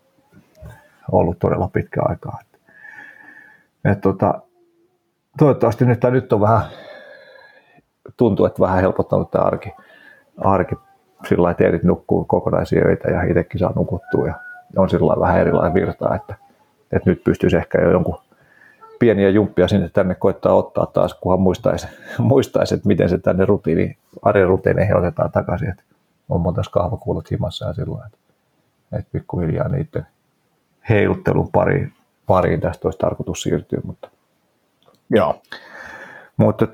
[1.12, 2.38] ollut todella pitkä aikaa.
[2.40, 2.60] Et,
[3.92, 4.34] et tota,
[5.38, 6.62] toivottavasti nyt, nyt on vähän,
[8.16, 9.70] tuntuu, että vähän helpottanut tämä arki,
[10.38, 10.74] arki
[11.28, 14.34] sillä lailla, että nukkuu kokonaisia öitä ja itsekin saa nukuttua ja
[14.76, 16.34] on sillä vähän erilainen virta, että
[16.92, 18.18] että nyt pystyisi ehkä jo jonkun
[18.98, 21.86] pieniä jumppia sinne tänne koittaa ottaa taas, kunhan muistaisi,
[22.18, 25.70] muistaisi että miten se tänne rutiini, arjen rutiineihin otetaan takaisin.
[25.70, 25.82] Että
[26.28, 28.18] on monta kahvakuulut himassa ja sillä että,
[28.98, 30.06] että pikkuhiljaa niiden
[30.88, 31.92] heiluttelun pariin,
[32.26, 33.80] pariin tästä olisi tarkoitus siirtyä.
[33.84, 34.10] Mutta...
[35.10, 35.42] Joo.
[36.36, 36.66] Mutta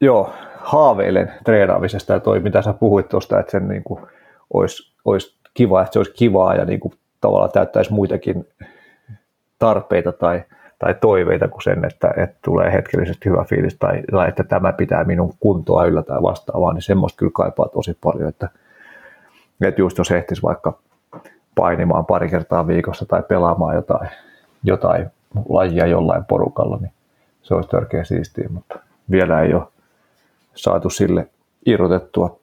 [0.00, 4.00] joo, haaveilen treenaamisesta ja toi, mitä sä puhuit tuosta, että sen niin kuin,
[4.52, 8.48] olisi, olisi kiva, että se olisi kivaa ja niin kuin, tavallaan täyttäisi muitakin
[9.58, 10.42] tarpeita tai,
[10.78, 15.04] tai toiveita kuin sen, että, että tulee hetkellisesti hyvä fiilis tai, tai että tämä pitää
[15.04, 18.48] minun kuntoa yllä tai vastaavaa, niin semmoista kyllä kaipaa tosi paljon, että,
[19.64, 20.78] että just jos ehtisi vaikka
[21.54, 24.08] painimaan pari kertaa viikossa tai pelaamaan jotain,
[24.64, 25.06] jotain
[25.48, 26.92] lajia jollain porukalla, niin
[27.42, 28.78] se olisi törkeä siistiä, mutta
[29.10, 29.62] vielä ei ole
[30.54, 31.28] saatu sille
[31.66, 32.41] irrotettua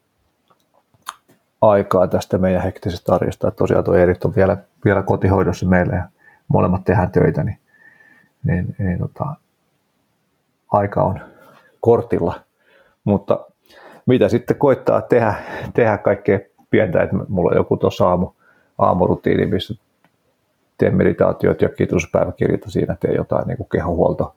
[1.61, 3.51] aikaa tästä meidän hektisestä arjesta.
[3.51, 6.03] Tosiaan tuo Erik on vielä, vielä kotihoidossa meillä ja
[6.47, 7.59] molemmat tehdään töitä, niin,
[8.43, 9.25] niin, niin tota,
[10.71, 11.19] aika on
[11.81, 12.39] kortilla.
[13.03, 13.45] Mutta
[14.05, 15.33] mitä sitten koittaa tehdä,
[15.73, 18.31] tehdä kaikkea pientä, että mulla on joku tuossa aamu,
[18.77, 19.75] aamurutiini, missä
[20.77, 24.35] teen meditaatiot ja kiitospäiväkirjat siinä teen jotain niin kuin kehohuolto,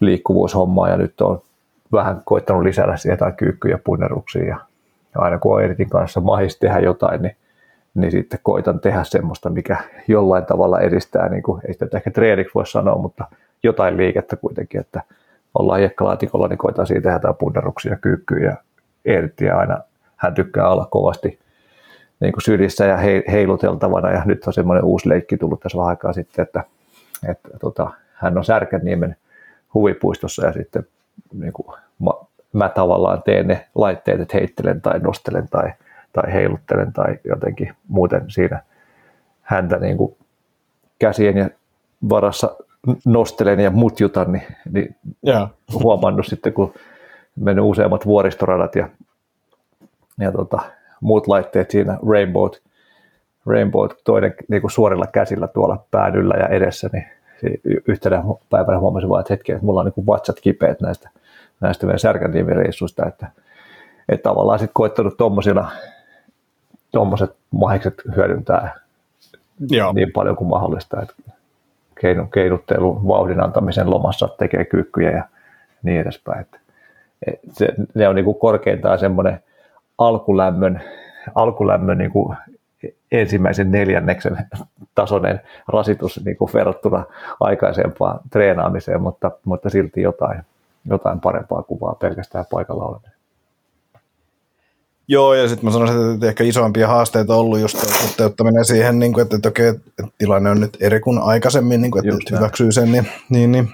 [0.00, 1.42] liikkuvuushommaa ja nyt on
[1.92, 4.58] vähän koittanut lisätä siihen jotain kyykkyjä punneruksia ja
[5.14, 7.36] aina kun on Eritin kanssa mahis tehdä jotain, niin,
[7.94, 9.76] niin sitten koitan tehdä semmoista, mikä
[10.08, 13.24] jollain tavalla edistää, niin kuin, ei sitä ehkä treeniksi voi sanoa, mutta
[13.62, 15.02] jotain liikettä kuitenkin, että
[15.58, 18.56] ollaan hiekkalaatikolla, niin koitan siitä tehdä jotain punneruksia, kyykkyjä.
[19.40, 19.78] Ja aina,
[20.16, 21.38] hän tykkää olla kovasti
[22.20, 22.96] niin kuin sylissä ja
[23.32, 24.10] heiluteltavana.
[24.10, 26.64] Ja nyt on semmoinen uusi leikki tullut tässä vähän aikaa sitten, että,
[27.28, 29.16] että tota, hän on Särkänniemen
[29.74, 30.86] huvipuistossa ja sitten
[31.32, 31.78] niin kuin,
[32.52, 35.72] mä, tavallaan teen ne laitteet, että heittelen tai nostelen tai,
[36.12, 38.62] tai heiluttelen tai jotenkin muuten siinä
[39.42, 40.16] häntä niin kuin
[40.98, 41.50] käsien ja
[42.08, 42.56] varassa
[43.04, 45.50] nostelen ja mutjutan, niin, niin yeah.
[45.72, 46.74] huomannut sitten, kun
[47.36, 48.88] mennyt useammat vuoristoradat ja,
[50.20, 50.58] ja tota,
[51.00, 52.50] muut laitteet siinä, Rainbow,
[53.46, 57.06] Rainbow toinen niin kuin suorilla käsillä tuolla päädyllä ja edessä, niin
[57.88, 61.10] yhtenä päivänä huomasin vaan, että hetki, että mulla on niin kuin vatsat kipeät näistä,
[61.62, 63.26] näistä meidän särkäntiimireissuista, että,
[64.08, 65.70] että tavallaan sitten koittanut tuommoisina
[66.92, 68.74] tuommoiset mahikset hyödyntää
[69.70, 69.92] Joo.
[69.92, 71.14] niin paljon kuin mahdollista, että
[72.00, 75.24] keinu, keinuttelun vauhdin antamisen lomassa tekee kyykkyjä ja
[75.82, 76.40] niin edespäin.
[76.40, 76.58] Että
[77.52, 79.42] se, ne on niin kuin korkeintaan semmoinen
[79.98, 80.82] alkulämmön,
[81.34, 82.36] alkulämmön niin kuin
[83.12, 84.38] ensimmäisen neljänneksen
[84.94, 87.04] tasoinen rasitus niin kuin verrattuna
[87.40, 90.42] aikaisempaan treenaamiseen, mutta, mutta silti jotain,
[90.84, 93.12] jotain parempaa kuvaa pelkästään paikalla oleminen.
[95.08, 99.12] Joo, ja sitten mä sanoisin, että ehkä isoimpia haasteita on ollut just suhteuttaminen siihen, niin
[99.12, 99.82] kuin, että, että, okei, että
[100.18, 103.68] tilanne on nyt eri kuin aikaisemmin, niin kuin, että, että hyväksyy sen, niin, niin, niin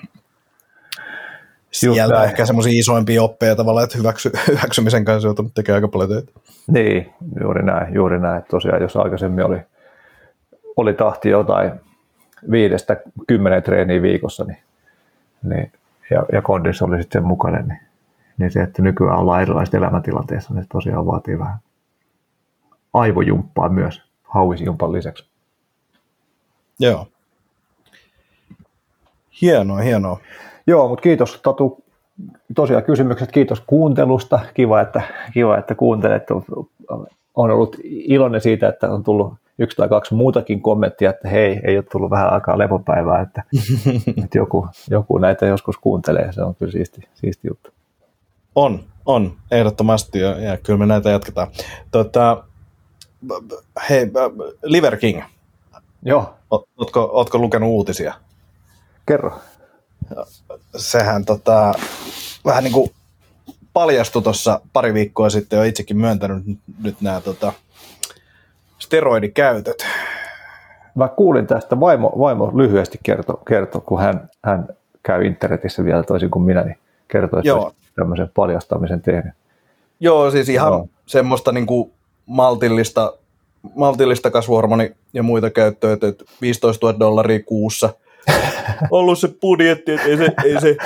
[1.71, 6.33] sieltä ehkä semmoisia isoimpia oppeja tavallaan, että hyväksy, hyväksymisen kanssa joutunut tekemään aika paljon töitä.
[6.71, 8.43] Niin, juuri näin, juuri näin.
[8.51, 9.59] Tosiaan jos aikaisemmin oli,
[10.77, 11.73] oli tahti jotain
[12.51, 14.59] viidestä kymmenen treeniä viikossa, niin,
[15.43, 15.73] niin,
[16.11, 17.81] ja, ja kondissa oli sitten sen mukainen, niin,
[18.39, 21.59] niin se, että nykyään ollaan erilaisissa elämäntilanteissa, niin se tosiaan vaatii vähän
[22.95, 25.31] aivojumppaa myös hauisjumpan lisäksi.
[26.81, 27.07] Joo.
[29.41, 30.21] Hienoa, hienoa.
[30.67, 31.85] Joo, mutta kiitos Tatu.
[32.55, 34.41] Tosiaan kysymykset, kiitos kuuntelusta.
[34.55, 36.23] Kiva, että, kiva, että kuuntelet.
[37.39, 41.77] On ollut iloinen siitä, että on tullut yksi tai kaksi muutakin kommenttia, että hei, ei
[41.77, 43.43] ole tullut vähän aikaa lepopäivää, että,
[44.25, 46.33] että joku, joku näitä joskus kuuntelee.
[46.33, 47.71] Se on kyllä siisti, siisti juttu.
[48.55, 51.49] On, on, ehdottomasti, ja, ja kyllä me näitä jatketaan.
[51.91, 52.45] Tota,
[53.91, 54.11] hei,
[54.63, 55.23] Liver King.
[56.03, 56.35] Joo.
[56.51, 58.15] Ootko, ootko lukenut uutisia?
[59.07, 59.33] Kerro
[60.77, 61.73] sehän tota,
[62.45, 62.91] vähän niin kuin
[63.79, 66.43] paljastui tuossa pari viikkoa sitten, jo itsekin myöntänyt
[66.83, 67.53] nyt nämä tota,
[68.79, 69.87] steroidikäytöt.
[70.95, 74.69] Mä kuulin tästä, vaimo, vaimo lyhyesti kertoi, kerto, kun hän, hän
[75.03, 79.33] käy internetissä vielä toisin kuin minä, niin kertoi, että tämmöisen paljastamisen tehnyt.
[80.01, 80.89] Joo, siis ihan Joo.
[81.07, 81.93] semmoista niin kuin
[82.27, 83.13] maltillista,
[83.75, 87.91] maltillista kasvuhormoni ja muita käyttöä, että 15 000 dollaria kuussa–
[88.91, 90.77] ollut se budjetti, että ei se, ei se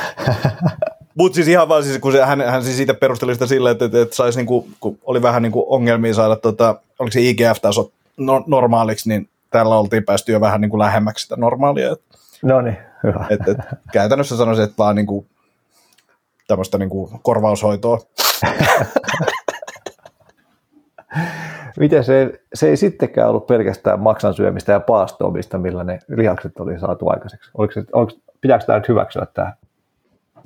[1.15, 3.85] mutta siis ihan vaan, siis, kun se, hän, hän siis siitä perusteli sitä sillä, että,
[3.85, 7.21] että, että saisi, niin kuin, kun oli vähän niin kuin ongelmia saada, tota, oliko se
[7.21, 11.97] IGF-taso no, normaaliksi, niin täällä oltiin päästy jo vähän niin kuin lähemmäksi sitä normaalia.
[12.43, 13.27] No niin, hyvä.
[13.31, 13.57] Et, et,
[13.93, 15.27] käytännössä sanoisin, että vaan niin kuin,
[16.49, 17.99] tämmöistä niin kuin korvaushoitoa.
[21.79, 26.79] Miten se, se ei sittenkään ollut pelkästään maksan syömistä ja paastoamista, millä ne lihakset oli
[26.79, 27.51] saatu aikaiseksi?
[27.55, 29.53] Oliko se, oliko, pitääkö tämä nyt hyväksyä tämä?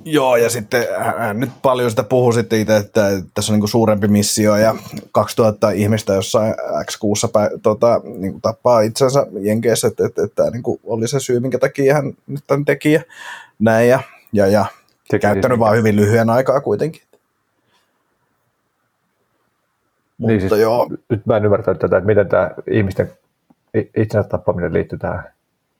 [0.05, 0.85] Joo, ja sitten
[1.17, 3.01] hän nyt paljon sitä puhuu sitten itse, että
[3.33, 4.75] tässä on niin suurempi missio ja
[5.11, 6.53] 2000 ihmistä jossain
[6.91, 11.39] X6 pä, tota, niin tappaa itsensä Jenkeissä, että, että, että, että niin oli se syy,
[11.39, 13.01] minkä takia hän nyt tämän teki ja
[13.59, 13.99] näin ja,
[14.33, 14.65] ja, ja
[15.09, 17.01] Teki käyttänyt siis vaan hyvin lyhyen aikaa kuitenkin.
[20.17, 20.89] Mutta niin siis, joo.
[21.09, 23.11] Nyt mä en ymmärtänyt tätä, että miten tämä ihmisten
[23.97, 25.23] itsensä tappaminen liittyy tähän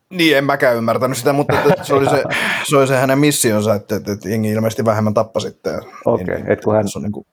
[0.10, 2.24] niin, en mäkään ymmärtänyt sitä, mutta se oli se,
[2.70, 5.82] se, oli se hänen missionsa, että, että, että jengi ilmeisesti vähemmän tappa sitten.
[6.06, 6.86] Okei, okay, niin, kun hän...
[6.96, 7.26] On niin kuin,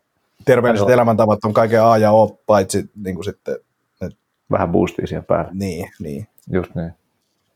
[0.45, 3.57] terveelliset elämäntavat on kaiken A ja O, paitsi niin kuin sitten...
[4.01, 4.17] Et...
[4.51, 5.51] Vähän boostia siihen päälle.
[5.55, 6.29] Niin, niin.
[6.51, 6.93] Just niin.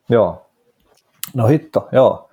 [0.09, 0.47] Joo.
[1.35, 2.31] No hitto, joo.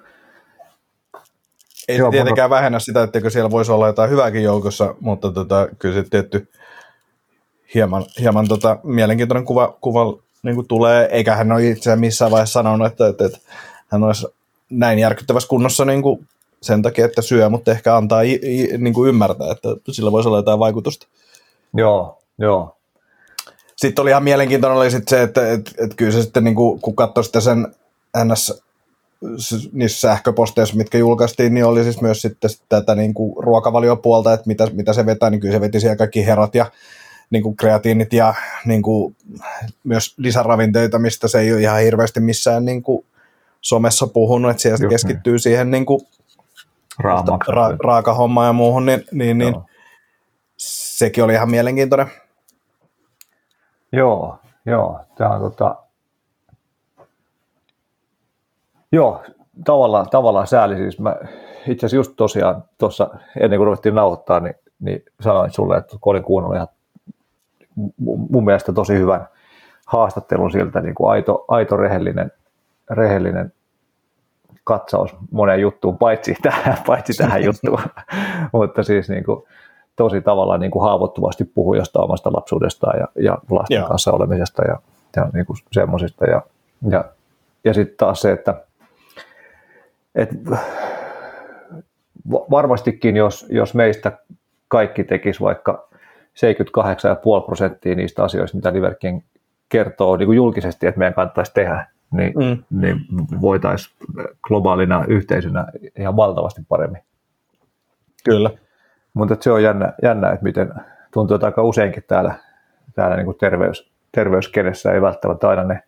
[1.87, 2.55] Ei joo, tietenkään mun...
[2.55, 6.51] vähennä sitä, etteikö siellä voisi olla jotain hyvääkin joukossa, mutta tota, kyllä se tietty
[7.73, 12.53] hieman, hieman tota, mielenkiintoinen kuva, kuva niin kuin tulee, eikä hän ole itse missään vaiheessa
[12.53, 13.39] sanonut, että, että, että
[13.87, 14.27] hän olisi
[14.69, 16.27] näin järkyttävässä kunnossa niin kuin
[16.61, 20.29] sen takia, että syö, mutta ehkä antaa i, i, niin kuin ymmärtää, että sillä voisi
[20.29, 21.07] olla jotain vaikutusta.
[21.73, 22.75] Joo, joo.
[23.75, 26.81] Sitten oli ihan mielenkiintoinen oli sitten se, että, että, että kyllä se sitten, niin kuin,
[26.81, 27.67] kun katsoi sitten sen
[28.23, 28.63] NS
[29.71, 34.67] niissä sähköposteissa, mitkä julkaistiin, niin oli siis myös sitten tätä niin kuin ruokavaliopuolta, että mitä,
[34.73, 36.65] mitä se vetää, niin kyllä se veti siellä kaikki herat ja
[37.29, 38.33] niin kuin kreatiinit ja
[38.65, 39.15] niin kuin
[39.83, 43.05] myös lisäravinteita, mistä se ei ole ihan hirveästi missään niin kuin
[43.61, 45.39] somessa puhunut, että siellä Just keskittyy niin.
[45.39, 46.01] siihen niin kuin
[47.03, 49.55] ra- raakahommaan ja muuhun, niin, niin, niin
[50.57, 52.07] sekin oli ihan mielenkiintoinen.
[53.91, 54.99] Joo, joo.
[55.17, 55.75] Tämä on tota...
[58.91, 59.23] Joo,
[59.65, 60.75] tavallaan, tavallaan sääli.
[60.75, 61.15] Siis mä
[61.67, 63.09] itse asiassa just tosiaan tuossa
[63.39, 66.67] ennen kuin ruvettiin nauhoittaa, niin, niin sanoin sulle, että kun olin kuunnellut ihan
[68.29, 69.27] mun mielestä tosi hyvän
[69.85, 72.31] haastattelun siltä, niin kuin aito, aito rehellinen,
[72.89, 73.53] rehellinen
[74.63, 77.79] katsaus moneen juttuun, paitsi tähän, paitsi tähän juttuun.
[78.53, 79.43] Mutta siis niin kuin,
[79.95, 83.87] tosi tavalla niin kuin haavoittuvasti puhuu jostain omasta lapsuudestaan ja, ja lasten Joo.
[83.87, 84.79] kanssa olemisesta ja,
[85.15, 86.25] ja niin kuin semmoisista.
[86.25, 86.41] Ja,
[86.89, 87.05] ja,
[87.63, 88.63] ja sitten taas se, että
[90.15, 90.29] et,
[92.29, 94.11] varmastikin jos, jos meistä
[94.67, 95.87] kaikki tekisi vaikka
[96.35, 99.23] 78,5 prosenttia niistä asioista, mitä Liverkin
[99.69, 102.79] kertoo niin kuin julkisesti, että meidän kannattaisi tehdä, niin, mm.
[102.81, 102.99] niin
[103.41, 103.95] voitaisiin
[104.41, 105.67] globaalina yhteisönä
[105.99, 107.01] ihan valtavasti paremmin.
[108.25, 108.49] Kyllä.
[109.13, 110.73] Mutta se on jännä, jännä, että miten
[111.13, 112.35] tuntuu, että aika useinkin täällä,
[112.95, 115.83] täällä niin kuin terveys, terveyskenessä ei välttämättä aina ne,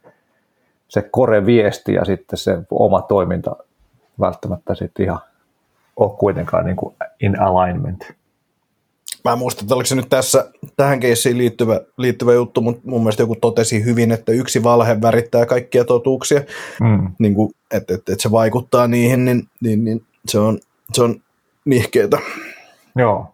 [0.88, 3.56] se kore viesti ja sitten se oma toiminta
[4.20, 5.20] välttämättä sitten ihan
[5.96, 8.14] ole kuitenkaan niin kuin in alignment
[9.28, 13.02] mä en muista, että oliko se nyt tässä tähän keissiin liittyvä, liittyvä juttu, mutta mun
[13.02, 16.42] mielestä joku totesi hyvin, että yksi valhe värittää kaikkia totuuksia,
[16.82, 17.12] mm.
[17.20, 20.60] niin kuin, että, että, että, se vaikuttaa niihin, niin, niin, niin se on,
[20.94, 21.16] se on
[21.66, 22.18] nihkeetä.
[22.96, 23.34] Joo.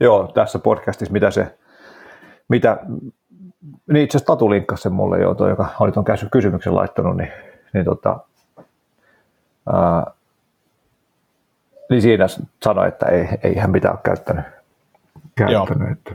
[0.00, 1.58] Joo, tässä podcastissa, mitä se,
[2.48, 2.78] mitä,
[3.86, 7.32] niin itse asiassa Tatu linkkasi sen mulle jo, toi, joka oli tuon kysymyksen laittanut, niin,
[7.74, 8.20] niin, tota,
[9.72, 10.06] ää,
[11.90, 12.26] niin siinä
[12.62, 14.61] sanoi, että ei, ei hän mitään ole käyttänyt
[15.36, 15.92] käyttänyt.
[15.92, 16.14] Että,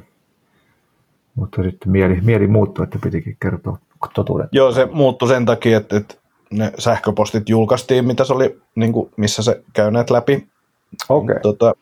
[1.35, 3.77] mutta sitten mieli, mieli muuttui, että pitikin kertoa
[4.13, 4.49] totuuden.
[4.51, 6.15] Joo, se muuttui sen takia, että, että
[6.51, 10.47] ne sähköpostit julkaistiin, mitä se oli, niin kuin, missä se käyneet läpi.
[11.09, 11.39] Okay.
[11.39, 11.73] Tota,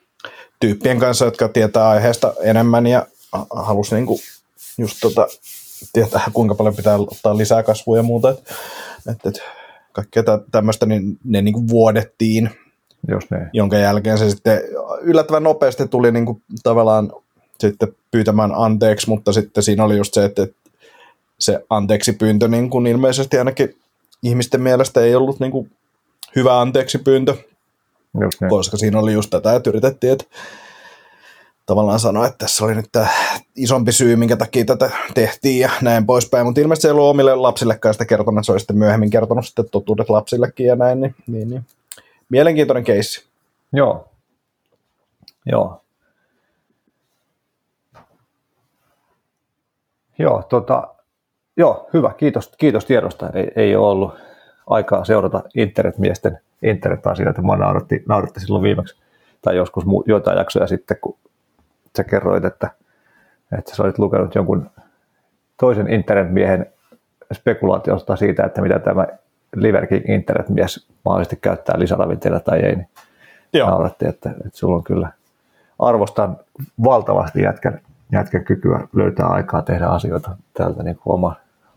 [0.59, 3.05] tyyppien kanssa, jotka tietää aiheesta enemmän ja
[3.49, 4.19] halusi niin kuin,
[4.77, 5.27] just tota,
[5.93, 8.29] tietää, kuinka paljon pitää ottaa lisää kasvua ja muuta.
[8.29, 8.51] Että,
[9.11, 9.41] että, että
[9.91, 12.49] kaikkea tämmöistä, niin ne niin kuin vuodettiin,
[13.11, 13.49] Just niin.
[13.53, 14.61] jonka jälkeen se sitten
[15.01, 17.11] yllättävän nopeasti tuli niin kuin, tavallaan
[17.59, 20.47] sitten pyytämään anteeksi, mutta sitten siinä oli just se, että
[21.39, 23.77] se anteeksi pyyntö niin kuin ilmeisesti ainakin
[24.23, 25.71] ihmisten mielestä ei ollut niin kuin
[26.35, 27.35] hyvä anteeksi pyyntö,
[28.21, 28.49] just niin.
[28.49, 30.25] koska siinä oli just tätä, että yritettiin, että
[31.65, 33.07] tavallaan sanoa, että tässä oli nyt tämä
[33.55, 37.93] isompi syy, minkä takia tätä tehtiin ja näin poispäin, mutta ilmeisesti ei ollut omille lapsillekaan
[37.93, 41.49] sitä kertonut, että se olisi sitten myöhemmin kertonut sitten totuudet lapsillekin ja näin, niin, niin,
[41.49, 41.65] niin.
[42.29, 43.23] mielenkiintoinen keissi.
[43.73, 44.07] Joo,
[45.45, 45.81] Joo,
[50.17, 50.87] Joo, tota,
[51.57, 52.11] joo hyvä.
[52.17, 53.29] Kiitos, kiitos tiedosta.
[53.33, 54.15] Ei, ei ole ollut
[54.67, 57.41] aikaa seurata internetmiesten internet-asioita.
[57.41, 58.95] Mä nauratti, nauratti silloin viimeksi
[59.41, 61.17] tai joskus mu- joitain jaksoja sitten, kun
[61.97, 62.69] sä kerroit, että,
[63.57, 64.69] että sä olit lukenut jonkun
[65.59, 66.65] toisen internetmiehen
[67.33, 69.07] spekulaatiosta siitä, että mitä tämä
[69.55, 72.87] Liverking internetmies mahdollisesti käyttää lisäravinteita tai ei, niin
[73.53, 73.69] Joo.
[73.69, 75.09] nauratti, että, että sulla on kyllä
[75.79, 76.37] arvostan
[76.83, 81.35] valtavasti jätkän jätkä kykyä löytää aikaa tehdä asioita täältä niin kuin oma,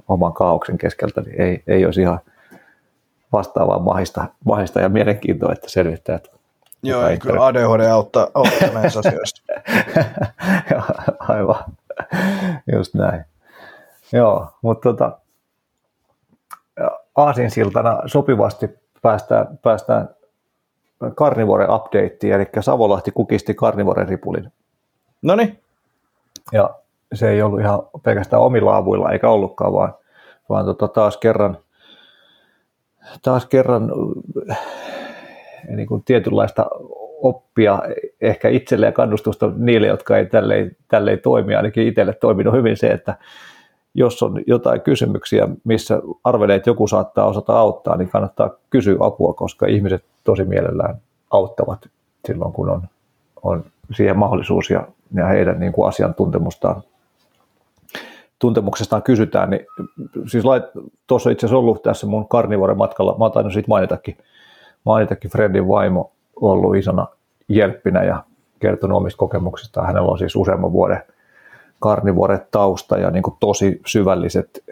[0.09, 2.19] oman kaauksen keskeltä, niin ei, ei olisi ihan
[3.33, 6.19] vastaavaa mahista, mahista ja mielenkiintoa, että selvittää
[6.83, 9.43] Joo, ei kyllä ADHD auttaa, auttaa näissä asioissa.
[11.29, 11.65] Aivan,
[12.73, 13.25] just näin.
[14.13, 15.19] Joo, mutta tota,
[17.17, 18.71] aasinsiltana sopivasti
[19.03, 20.09] päästään, päästään
[21.15, 24.53] Carnivore updateen, eli Savolahti kukisti Carnivore ripulin.
[25.23, 25.63] No niin.
[26.53, 26.71] Ja
[27.15, 29.95] se ei ollut ihan pelkästään omilla avuilla, eikä ollutkaan, vaan,
[30.49, 31.59] vaan tota taas kerran,
[33.23, 33.93] taas kerran
[35.69, 36.67] niin kuin tietynlaista
[37.23, 37.83] oppia
[38.21, 41.55] ehkä itselle ja kannustusta niille, jotka ei tälleen, tälleen toimi.
[41.55, 43.15] Ainakin itselle toiminut hyvin se, että
[43.95, 49.35] jos on jotain kysymyksiä, missä arvelee, että joku saattaa osata auttaa, niin kannattaa kysyä apua,
[49.35, 50.97] koska ihmiset tosi mielellään
[51.31, 51.89] auttavat
[52.27, 52.83] silloin, kun on,
[53.43, 56.83] on siihen mahdollisuus ja, ja heidän niin kuin asiantuntemustaan
[58.39, 59.67] tuntemuksestaan kysytään, niin
[60.27, 60.65] siis lait,
[61.07, 64.17] tuossa itse asiassa ollut tässä mun karnivuoren matkalla, mä oon siitä mainitakin,
[64.85, 67.07] mainitakin Fredin vaimo ollut isona
[67.49, 68.25] jelppinä ja
[68.61, 69.87] kertonut omista kokemuksistaan.
[69.87, 71.03] Hänellä on siis useamman vuoden
[71.81, 74.65] karnivuoret tausta ja niin kuin tosi syvälliset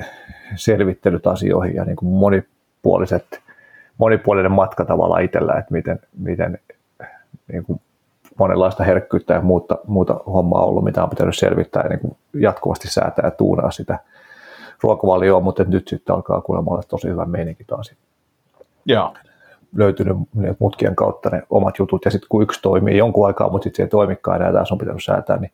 [0.56, 3.40] selvittelyt asioihin ja niin kuin monipuoliset,
[3.98, 6.58] monipuolinen matka tavallaan itsellä, että miten, miten
[7.52, 7.80] niin kuin
[8.38, 12.88] monenlaista herkkyyttä ja muuta, muuta hommaa ollut, mitä on pitänyt selvittää ja niin kuin jatkuvasti
[12.88, 13.98] säätää ja tuunaa sitä
[14.82, 17.94] ruokavalioa, mutta nyt sitten alkaa kuulemma olla tosi hyvä meininki taas.
[18.84, 19.14] Joo.
[19.76, 20.16] Löytynyt
[20.58, 23.82] mutkien kautta ne omat jutut ja sitten kun yksi toimii jonkun aikaa, mutta sitten se
[23.82, 25.52] ei toimikaan enää, taas on pitänyt säätää, niin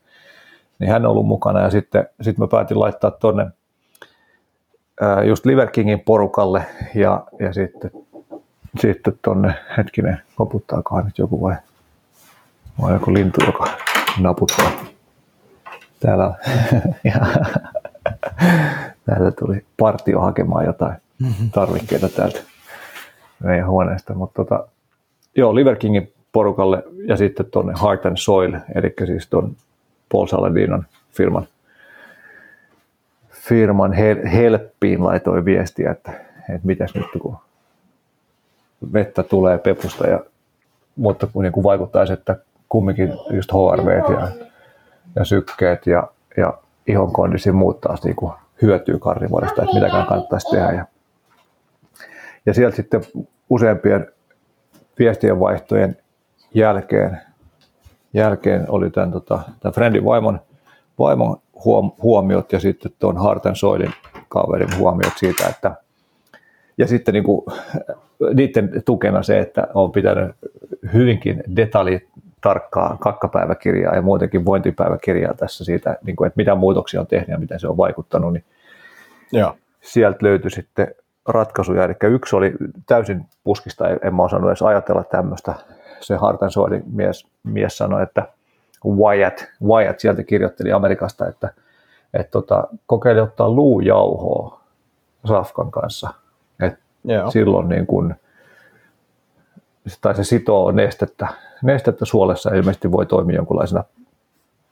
[0.82, 3.46] niin hän on ollut mukana ja sitten sit mä päätin laittaa tonne
[5.24, 6.64] just Liver Kingin porukalle
[6.94, 7.90] ja, ja sitten,
[8.78, 11.54] sitten tonne, hetkinen, koputtaakohan nyt joku vai,
[12.80, 13.66] vai joku lintu, joka
[14.20, 14.72] naputtaa.
[16.00, 16.34] Täällä
[17.04, 17.20] ja,
[19.06, 21.50] täältä tuli partio hakemaan jotain mm-hmm.
[21.50, 22.40] tarvikkeita täältä
[23.42, 24.68] meidän huoneesta, mutta tota,
[25.36, 29.56] joo, Liver Kingin porukalle ja sitten tuonne Heart and Soil, eli siis tuon
[30.12, 31.46] Paul Saladinon firman,
[33.30, 33.92] firman
[34.32, 36.10] helppiin laitoi viestiä, että,
[36.48, 37.36] että mitäs nyt kun
[38.92, 40.20] vettä tulee pepusta, ja,
[40.96, 42.36] mutta kun niin kuin vaikuttaisi, että
[42.72, 44.28] kumminkin just HRV ja,
[45.16, 48.32] ja sykkeet ja, ja ihon kondisi muut taas niin kuin
[48.62, 50.72] hyötyy karnivuodesta, että mitäkään kannattaisi tehdä.
[50.72, 50.86] Ja,
[52.46, 53.00] ja sieltä sitten
[53.50, 54.06] useampien
[54.98, 55.96] viestien vaihtojen
[56.54, 57.20] jälkeen
[58.14, 60.40] jälkeen oli tämän, tota, tämän Friendin vaimon,
[60.98, 63.92] vaimon huom, huomiot ja sitten tuon Harten Soilin
[64.28, 65.74] kaverin huomiot siitä, että
[66.78, 67.44] ja sitten niin kuin,
[68.34, 70.30] niiden tukena se, että on pitänyt
[70.92, 72.08] hyvinkin detalji
[72.42, 77.38] tarkkaa kakkapäiväkirjaa ja muutenkin vointipäiväkirjaa tässä siitä, niin kuin, että mitä muutoksia on tehnyt ja
[77.38, 78.44] miten se on vaikuttanut, niin
[79.32, 79.56] Joo.
[79.80, 80.94] sieltä löytyi sitten
[81.28, 81.84] ratkaisuja.
[81.84, 82.52] Eli yksi oli
[82.86, 85.54] täysin puskista, en mä osannut edes ajatella tämmöistä,
[86.00, 88.28] se Hartensoidin mies, mies sanoi, että
[88.86, 91.48] Wyatt, Wyatt sieltä kirjoitteli Amerikasta, että,
[92.14, 94.60] että tota, kokeili ottaa luujauhoa
[95.24, 96.10] safkan kanssa.
[96.60, 96.74] Et
[97.32, 98.14] silloin niin kun,
[100.00, 101.28] tai se sitoo nestettä,
[101.62, 103.84] nestettä suolessa ilmeisesti voi toimia jonkunlaisena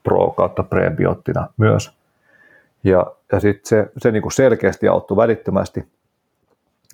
[0.03, 1.91] pro- kautta prebioottina myös.
[2.83, 5.87] Ja, ja sitten se, se niin kuin selkeästi auttoi välittömästi,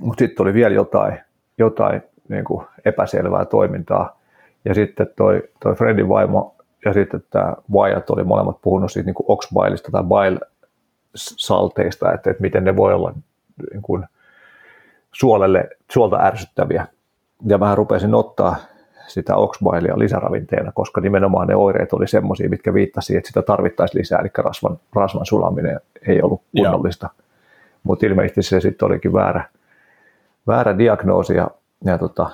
[0.01, 1.19] mutta sitten oli vielä jotain,
[1.57, 4.19] jotain niin kuin epäselvää toimintaa,
[4.65, 6.55] ja sitten toi, toi Fredin vaimo
[6.85, 12.63] ja sitten tämä Wyatt oli molemmat puhunut siitä niin oxbailista tai bile-salteista, että, että miten
[12.63, 13.13] ne voi olla
[13.71, 14.05] niin kuin
[15.11, 16.87] suolelle, suolta ärsyttäviä.
[17.47, 18.55] Ja mä rupesin ottaa
[19.07, 24.19] sitä oxbailia lisäravinteena, koska nimenomaan ne oireet oli semmoisia, mitkä viittasi, että sitä tarvittaisiin lisää,
[24.19, 27.09] eli rasvan, rasvan sulaminen ei ollut kunnollista.
[27.83, 29.49] Mutta ilmeisesti se sitten olikin väärä,
[30.47, 31.47] väärä diagnoosi ja,
[31.85, 32.29] ja tota,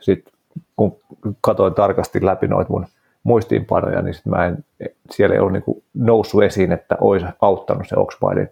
[0.00, 0.32] sitten
[0.76, 0.96] kun
[1.40, 2.86] katsoin tarkasti läpi noita mun
[3.22, 4.64] muistiinpanoja, niin sit mä en,
[5.10, 8.48] siellä ei ollut niin noussut esiin, että olisi auttanut se Oxbidin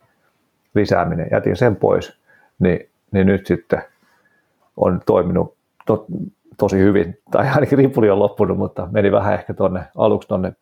[0.74, 1.28] lisääminen.
[1.30, 2.18] Jätin sen pois,
[2.58, 3.82] niin, niin nyt sitten
[4.76, 5.54] on toiminut
[5.86, 6.06] to,
[6.62, 10.52] tosi hyvin, tai ainakin ripuli on loppunut, mutta meni vähän ehkä tuonne aluksi tuonne,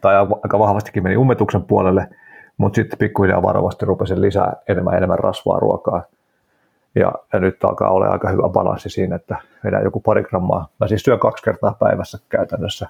[0.00, 2.08] tai aika vahvastikin meni ummetuksen puolelle,
[2.56, 6.02] mutta sitten pikkuhiljaa varovasti rupesin lisää enemmän enemmän rasvaa ruokaa
[6.94, 10.68] ja, ja nyt alkaa olla aika hyvä balanssi siinä, että vedän joku pari grammaa.
[10.80, 12.88] Mä siis syön kaksi kertaa päivässä käytännössä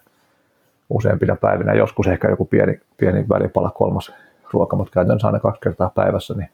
[0.91, 1.75] useampina päivinä.
[1.75, 4.13] Joskus ehkä joku pieni, pieni välipala kolmas
[4.53, 6.35] ruoka, mutta käytännössä aina kaksi kertaa päivässä.
[6.35, 6.51] Niin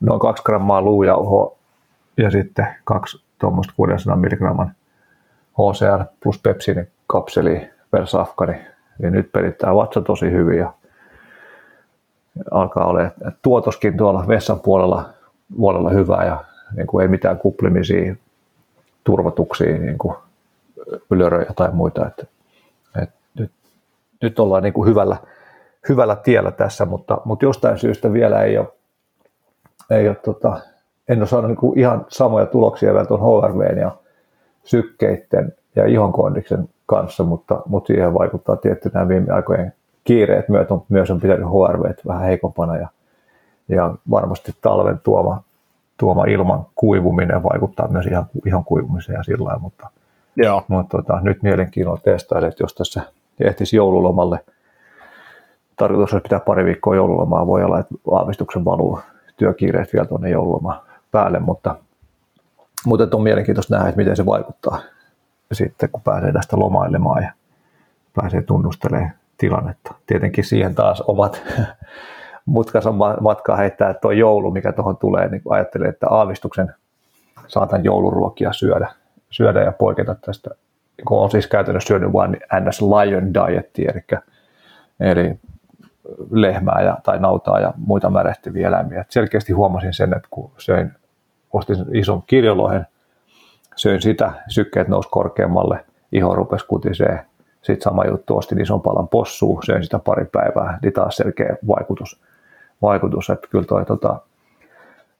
[0.00, 1.56] noin kaksi grammaa luujauhoa
[2.16, 4.72] ja sitten kaksi tuommoista 600 milligramman
[5.52, 10.72] HCl plus pepsinin kapseli per safka, niin, nyt pelittää vatsa tosi hyvin ja
[12.50, 13.00] alkaa olla
[13.42, 15.08] tuotoskin tuolla vessan puolella,
[15.56, 16.44] puolella hyvää ja
[16.76, 18.14] niin kuin ei mitään kuplimisia,
[19.04, 20.16] turvatuksia niin kuin
[21.10, 22.06] ylöröjä tai muita.
[22.06, 22.26] Että,
[23.02, 23.52] et nyt,
[24.22, 25.16] nyt ollaan niin kuin hyvällä,
[25.88, 28.68] hyvällä tiellä tässä, mutta, mutta jostain syystä vielä ei ole,
[29.90, 30.60] ei ole tota,
[31.08, 33.90] en ole saanut niin ihan samoja tuloksia vielä tuon HRVn ja
[34.64, 39.72] sykkeiden ja ihonkondiksen kanssa, mutta, mutta siihen vaikuttaa tietty nämä viime aikojen
[40.04, 42.88] kiireet myös on, myös on pitänyt HRV vähän heikompana ja,
[43.68, 45.42] ja varmasti talven tuoma,
[45.96, 49.90] tuoma ilman kuivuminen vaikuttaa myös ihan, ihan kuivumiseen ja sillä lailla, mutta,
[50.36, 50.62] Joo.
[50.68, 53.02] mutta tota, nyt mielenkiinnolla testailla, että jos tässä
[53.40, 54.44] ehtisi joululomalle,
[55.76, 59.00] tarkoitus olisi pitää pari viikkoa joululomaa, voi olla, että aavistuksen valuu
[59.36, 61.76] työkiireet vielä tuonne joululomaan päälle, mutta,
[62.86, 64.80] mutta on mielenkiintoista nähdä, että miten se vaikuttaa
[65.52, 67.32] sitten, kun pääsee tästä lomailemaan ja
[68.14, 69.94] pääsee tunnustelemaan tilannetta.
[70.06, 71.42] Tietenkin siihen taas omat
[72.46, 76.74] mutkansa matkaa heittää tuo joulu, mikä tuohon tulee, niin ajattelee, että aavistuksen
[77.46, 78.88] saatan jouluruokia syödä,
[79.30, 80.50] syödä ja poiketa tästä,
[81.08, 84.20] kun on siis käytännössä syönyt vain NS Lion Dietti, eli,
[85.00, 85.38] eli
[86.30, 89.00] lehmää ja, tai nautaa ja muita märehtiviä eläimiä.
[89.00, 90.92] Et selkeästi huomasin sen, että kun söin,
[91.52, 92.86] ostin ison kirjolohen,
[93.76, 97.26] söin sitä, sykkeet nousi korkeammalle, iho rupesi kutisee.
[97.62, 102.20] Sitten sama juttu, ostin ison palan possua, söin sitä pari päivää, niin taas selkeä vaikutus.
[102.82, 104.20] vaikutus että kyllä toi tota,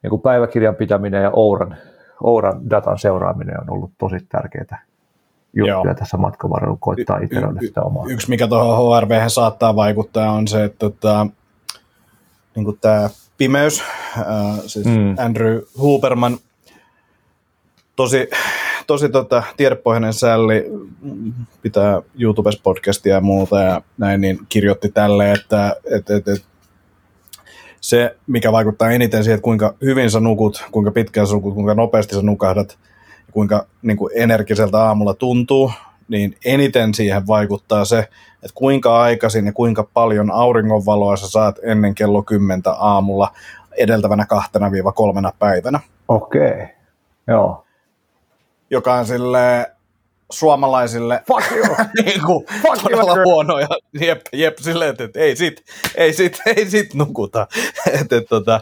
[0.02, 1.76] niin päiväkirjan pitäminen ja Ouran,
[2.22, 4.82] Ouran datan seuraaminen on ollut tosi tärkeää
[5.56, 5.94] juttuja Joo.
[5.94, 8.04] tässä matkan varrella, koittaa itsellemme sitä omaa.
[8.08, 11.26] Yksi, mikä tuohon HRV saattaa vaikuttaa, on se, että tota,
[12.54, 13.82] niin tämä pimeys,
[14.18, 14.24] äh,
[14.66, 15.14] siis mm.
[15.18, 16.38] Andrew Huberman,
[17.96, 18.28] tosi,
[18.86, 20.64] tosi tota, tiedepohjainen sälli,
[21.62, 26.44] pitää YouTubessa podcastia ja muuta ja näin, niin kirjoitti tälle, että et, et, et,
[27.80, 31.74] se, mikä vaikuttaa eniten siihen, että kuinka hyvin sä nukut, kuinka pitkään sä nukut, kuinka
[31.74, 32.78] nopeasti sä nukahdat,
[33.36, 35.72] kuinka niin kuin energiseltä aamulla tuntuu,
[36.08, 41.94] niin eniten siihen vaikuttaa se, että kuinka aikaisin ja kuinka paljon auringonvaloa sä saat ennen
[41.94, 43.32] kello 10 aamulla
[43.76, 45.80] edeltävänä kahtena viiva kolmena päivänä.
[46.08, 46.66] Okei, okay.
[47.26, 47.64] joo.
[48.70, 49.72] Joka on sille
[50.30, 51.76] suomalaisille Fuck you.
[52.04, 53.24] niin kuin, Fuck todella you.
[53.24, 53.68] huonoja.
[54.00, 55.62] Jep, jep silleen, että ei sit,
[55.94, 57.46] ei sit, ei sit nukuta.
[57.86, 58.60] että, että, tota,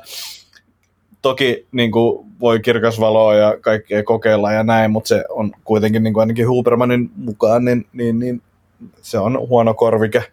[1.25, 6.15] toki niin kuin, voi kirkasvaloa ja kaikkea kokeilla ja näin, mutta se on kuitenkin niin
[6.15, 8.43] kuin ainakin Hubermanin mukaan, niin, niin, niin
[9.03, 10.25] se on huono korvike.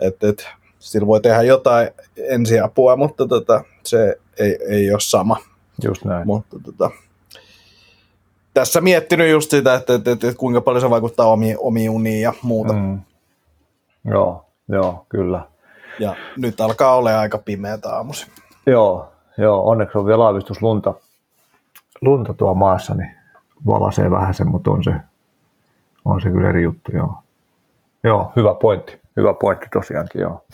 [0.00, 0.48] Et, et,
[0.78, 5.36] sillä voi tehdä jotain ensiapua, mutta tota, se ei, ei ole sama.
[5.84, 6.26] Just näin.
[6.26, 6.90] Mutta tota,
[8.54, 12.22] tässä miettinyt just sitä, että, että, että, että kuinka paljon se vaikuttaa omiin, omiin uniin
[12.22, 12.72] ja muuta.
[12.72, 13.00] Mm.
[14.04, 15.46] Joo, joo, kyllä.
[15.98, 18.28] Ja nyt alkaa olla aika pimeä aamuisin.
[18.66, 19.08] Joo,
[19.38, 20.94] Joo, onneksi on vielä aavistus lunta,
[22.00, 23.10] lunta tuo maassa, niin
[23.66, 24.94] valasee vähän sen, mutta on se,
[26.04, 27.14] on se kyllä eri juttu, joo.
[28.04, 29.00] Joo, hyvä pointti.
[29.16, 30.44] Hyvä pointti tosiaankin, joo.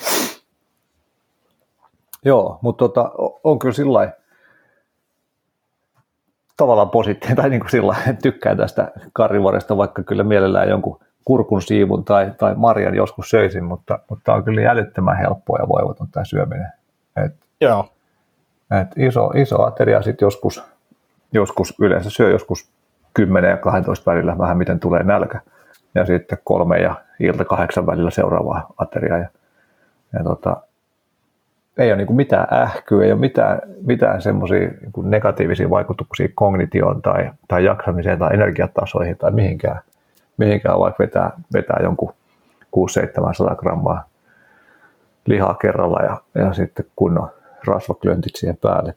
[2.25, 3.11] Joo, mutta tota,
[3.45, 4.13] on kyllä sillä
[6.57, 12.05] tavallaan positiivinen, tai niin kuin sillä tykkään tästä karrivuoresta, vaikka kyllä mielellään jonkun kurkun siivun
[12.05, 16.73] tai, tai marjan joskus söisin, mutta, mutta on kyllä älyttömän helppoa ja voivoton tämä syöminen.
[17.25, 17.94] Et Joo.
[18.81, 20.65] Et iso, iso ateria sitten joskus,
[21.33, 22.71] joskus yleensä syö joskus
[23.15, 25.41] 10 ja 12 välillä vähän miten tulee nälkä.
[25.95, 29.19] Ja sitten kolme ja ilta kahdeksan välillä seuraavaa ateriaa.
[29.19, 29.29] Ja,
[30.13, 30.57] ja tota,
[31.79, 37.31] ei ole niin mitään ähkyä, ei ole mitään, mitään semmoisia niin negatiivisia vaikutuksia kognitioon tai,
[37.49, 39.81] tai jaksamiseen tai energiatasoihin tai mihinkään,
[40.37, 42.15] mihinkään vaikka vetää, vetää jonkun
[42.77, 44.05] 600-700 grammaa
[45.27, 47.31] lihaa kerralla ja, ja sitten kunnon
[47.67, 48.95] rasvaklöntit siihen päälle.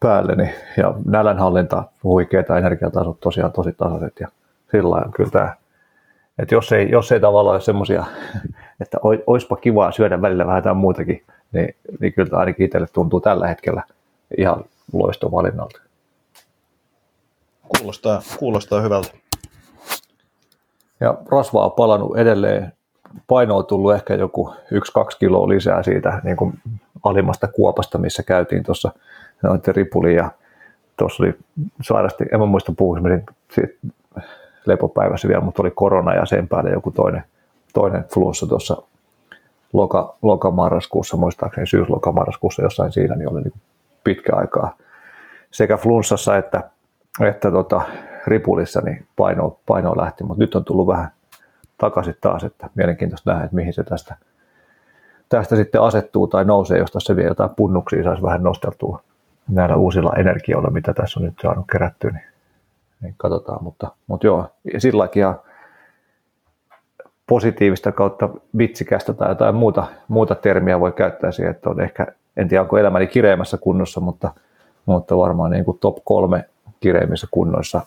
[0.00, 4.28] päälle niin, ja nälänhallinta, huikeita energiatasot tosiaan tosi tasaiset ja
[4.70, 5.54] sillä lailla kyllä tämä,
[6.38, 8.04] että jos ei, jos ei tavallaan ole semmoisia,
[8.82, 13.48] että oispa kivaa syödä välillä vähän jotain muutakin, niin, niin kyllä ainakin itselle tuntuu tällä
[13.48, 13.82] hetkellä
[14.38, 15.80] ihan loistovalinnalta.
[17.78, 19.08] Kuulostaa, kuulostaa hyvältä.
[21.00, 22.72] Ja rasvaa on palannut edelleen.
[23.26, 24.56] Paino on tullut ehkä joku 1-2
[25.18, 26.54] kiloa lisää siitä niin kuin
[27.02, 28.92] alimmasta kuopasta, missä käytiin tuossa
[29.68, 30.30] ripuli ja
[30.96, 31.34] tuossa oli
[31.82, 33.24] sairasti, en mä muista puhuin
[34.66, 37.24] lepopäivässä vielä, mutta oli korona ja sen päälle joku toinen,
[37.74, 38.82] toinen flunssa tuossa
[39.72, 43.54] loka, lokamarraskuussa, muistaakseni syys-lokamarraskuussa jossain siinä, niin oli niin
[44.04, 44.76] pitkä aikaa
[45.50, 46.70] sekä flunssassa että,
[47.20, 47.82] että tota,
[48.26, 51.10] ripulissa niin paino, paino lähti, mutta nyt on tullut vähän
[51.78, 54.16] takaisin taas, että mielenkiintoista nähdä, että mihin se tästä
[55.36, 59.02] tästä sitten asettuu tai nousee, jos tässä vielä jotain punnuksia saisi vähän nosteltua
[59.48, 62.24] näillä uusilla energioilla, mitä tässä on nyt saanut kerättyä, niin,
[63.00, 64.46] niin katsotaan, mutta, mutta joo,
[64.78, 65.40] silläkin ihan
[67.26, 68.28] positiivista kautta
[68.58, 72.06] vitsikästä tai jotain muuta, muuta termiä voi käyttää siihen, että on ehkä,
[72.36, 74.30] en tiedä onko elämäni kireemmässä kunnossa, mutta,
[74.86, 76.44] mutta varmaan niin kuin top kolme
[76.80, 77.80] kireimmissä kunnoissa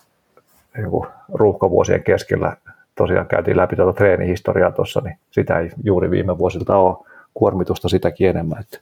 [0.78, 2.58] niin kuin ruuhkavuosien keskellä.
[2.96, 6.98] Tosiaan käytiin läpi tuota treenihistoriaa tuossa, niin sitä ei juuri viime vuosilta ole
[7.36, 8.60] kuormitusta sitäkin enemmän.
[8.60, 8.80] Että,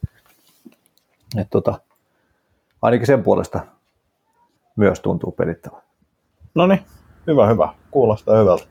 [1.37, 1.79] että tota,
[2.81, 3.59] ainakin sen puolesta
[4.75, 5.81] myös tuntuu pelittävä.
[6.55, 6.79] No niin,
[7.27, 7.73] hyvä, hyvä.
[7.91, 8.63] Kuulostaa hyvältä.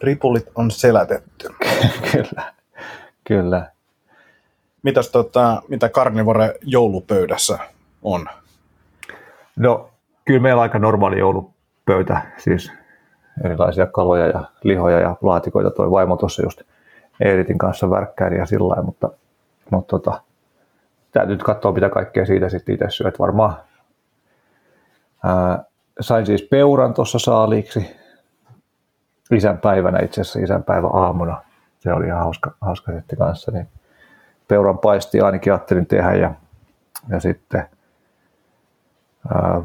[0.00, 1.48] Ripulit on selätetty.
[2.12, 2.52] kyllä,
[3.24, 3.72] kyllä.
[4.82, 7.58] Mitäs tota, mitä karnivore joulupöydässä
[8.02, 8.26] on?
[9.56, 9.90] No,
[10.24, 12.72] kyllä meillä on aika normaali joulupöytä, siis
[13.44, 15.70] erilaisia kaloja ja lihoja ja laatikoita.
[15.70, 16.62] Toi vaimo tuossa just
[17.20, 19.10] Eeritin kanssa värkkäili ja sillä lailla, mutta,
[19.70, 20.20] mutta tota,
[21.12, 23.18] täytyy nyt katsoa, mitä kaikkea siitä sitten itse syöt.
[23.18, 23.56] Varmaan
[25.24, 25.64] ää,
[26.00, 27.96] sain siis peuran tuossa saaliiksi
[29.32, 31.42] isän päivänä, itse asiassa isän päivä aamuna.
[31.78, 33.52] Se oli ihan hauska, hauska sitten kanssa.
[33.52, 33.68] Niin
[34.48, 36.34] peuran paisti ainakin ajattelin tehdä ja,
[37.08, 37.68] ja sitten
[39.34, 39.62] ää,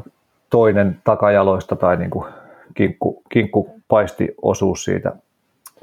[0.50, 2.32] toinen takajaloista tai niin kuin
[2.74, 5.12] kinkku, kinkku paisti osuus siitä,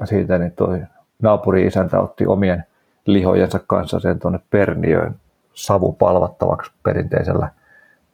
[0.04, 0.80] siitä niin toi
[1.22, 2.64] naapuri-isäntä otti omien
[3.06, 5.14] lihojensa kanssa sen tuonne Perniöön
[5.54, 7.48] savupalvattavaksi perinteisellä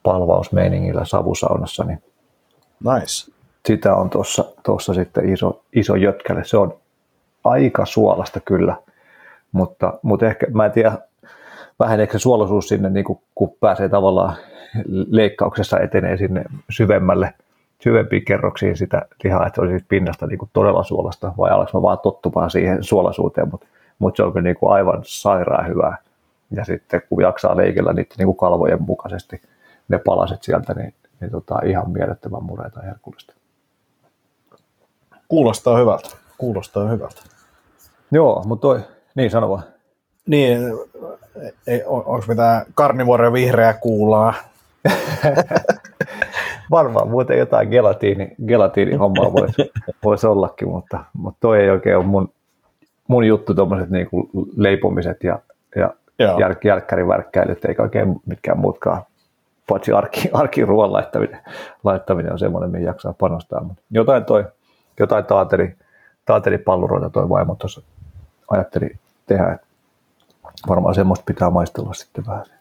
[0.02, 2.02] palvausmeiningillä savusaunassa, niin
[2.84, 3.32] nice.
[3.66, 6.44] sitä on tuossa, tuossa sitten iso, iso jötkäle.
[6.44, 6.74] Se on
[7.44, 8.76] aika suolasta kyllä,
[9.52, 10.98] mutta, mutta ehkä mä en tiedä,
[11.78, 14.36] väheneekö se suolaisuus sinne, niin kun, kun pääsee tavallaan
[14.86, 17.34] leikkauksessa etenee sinne syvemmälle,
[17.82, 21.98] syvempiin kerroksiin sitä lihaa, että se olisi pinnasta niin kuin todella suolasta, vai alkaa vaan
[21.98, 23.66] tottumaan siihen suolaisuuteen, mutta,
[23.98, 25.96] mutta se on kyllä niin kuin aivan sairaan hyvää.
[26.50, 29.42] Ja sitten kun jaksaa leikellä niiden niin kuin kalvojen mukaisesti
[29.88, 33.34] ne palaset sieltä, niin, niin tota, ihan mielettömän mureita herkullista.
[35.28, 36.08] Kuulostaa hyvältä.
[36.38, 37.22] Kuulostaa hyvältä.
[38.10, 38.80] Joo, mutta toi,
[39.14, 39.62] niin sano vaan.
[40.26, 40.58] Niin,
[41.66, 44.34] ei, on, onko mitään karnivuoren vihreää kuulaa?
[46.70, 49.72] Varmaan muuten jotain gelatiini, gelatiinihommaa voisi
[50.04, 52.32] vois ollakin, mutta, mutta toi ei oikein ole mun,
[53.08, 55.38] mun juttu, tuommoiset niinku leipomiset ja,
[55.76, 59.02] ja jäl, jälkkärivärkkäilyt, eikä oikein mitkään muutkaan,
[59.68, 61.40] paitsi arki, arkiruoan laittaminen,
[61.84, 63.62] laittaminen on semmoinen, mihin jaksaa panostaa.
[63.64, 64.44] Mutta jotain, toi,
[65.00, 65.76] jotain taateri,
[66.24, 67.82] taateripalluroita toi vaimo tuossa
[68.50, 68.90] ajatteli
[69.26, 69.58] tehdä,
[70.68, 72.57] varmaan semmoista pitää maistella sitten vähän.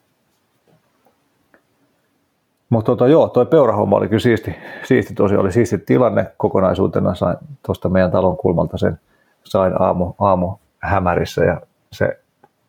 [2.70, 7.36] Mutta tota, joo, toi peurahomma oli kyllä siisti, siisti tosi, oli siisti tilanne kokonaisuutena, sain
[7.66, 9.00] tuosta meidän talon kulmalta sen,
[9.44, 11.60] sain aamu, aamu hämärissä ja
[11.92, 12.20] se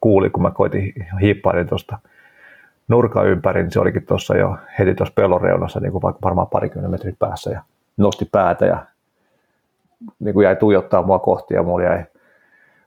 [0.01, 1.97] kuuli, kun mä koitin hiippailin tuosta
[2.87, 6.47] nurkan ympäri, niin se olikin tuossa jo heti tuossa pellon reunassa, niin kuin vaikka varmaan
[6.47, 7.61] parikymmenen metrin päässä ja
[7.97, 8.85] nosti päätä ja
[10.19, 12.03] niin kuin jäi tuijottaa mua kohti ja mulla jäi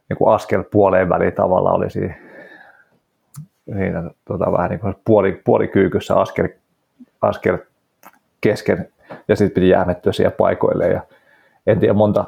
[0.08, 2.14] niin kuin askel puoleen väliin tavalla oli siinä,
[3.72, 6.48] siinä tota, vähän niin kuin puoli, puolikyykyssä askel,
[7.22, 7.58] askel
[8.40, 8.88] kesken
[9.28, 11.02] ja sitten piti jäämettyä siihen paikoille ja
[11.66, 12.24] en tiedä monta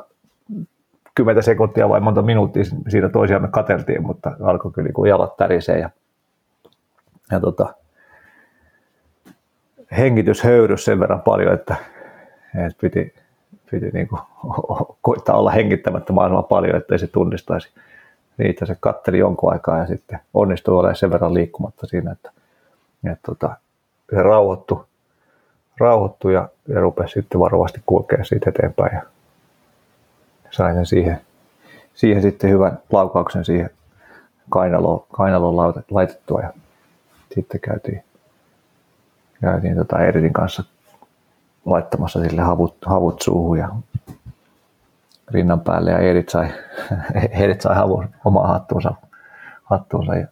[1.14, 5.90] kymmentä sekuntia vai monta minuuttia siinä toisiamme kateltiin, mutta alkoi kyllä niin jalat tärisee ja,
[7.30, 7.74] ja tota,
[9.98, 11.76] hengitys höyrys sen verran paljon, että,
[12.66, 13.14] että piti,
[13.70, 14.20] piti niin kuin,
[15.02, 17.68] koittaa olla hengittämättä mahdollisimman paljon, ettei se tunnistaisi
[18.38, 18.66] niitä.
[18.66, 22.30] Se katteli jonkun aikaa ja sitten onnistui olemaan sen verran liikkumatta siinä, että,
[23.12, 23.56] että tota,
[24.14, 24.84] se rauhoittui,
[25.78, 28.94] rauhoittui ja, ja rupesi sitten varovasti kulkea siitä eteenpäin.
[28.94, 29.02] Ja
[30.50, 31.20] sain sen siihen,
[31.94, 33.70] siihen sitten hyvän laukauksen siihen
[34.50, 36.52] kainaloon, kainaloon laitettua ja
[37.34, 38.04] sitten käytiin,
[39.40, 40.64] käytiin tota Eritin kanssa
[41.64, 43.68] laittamassa sille havut, havut suuhun ja
[45.30, 46.48] rinnan päälle ja Edit sai,
[47.42, 48.94] Edit sai havun omaa hattuunsa,
[49.64, 50.26] hattuunsa ja,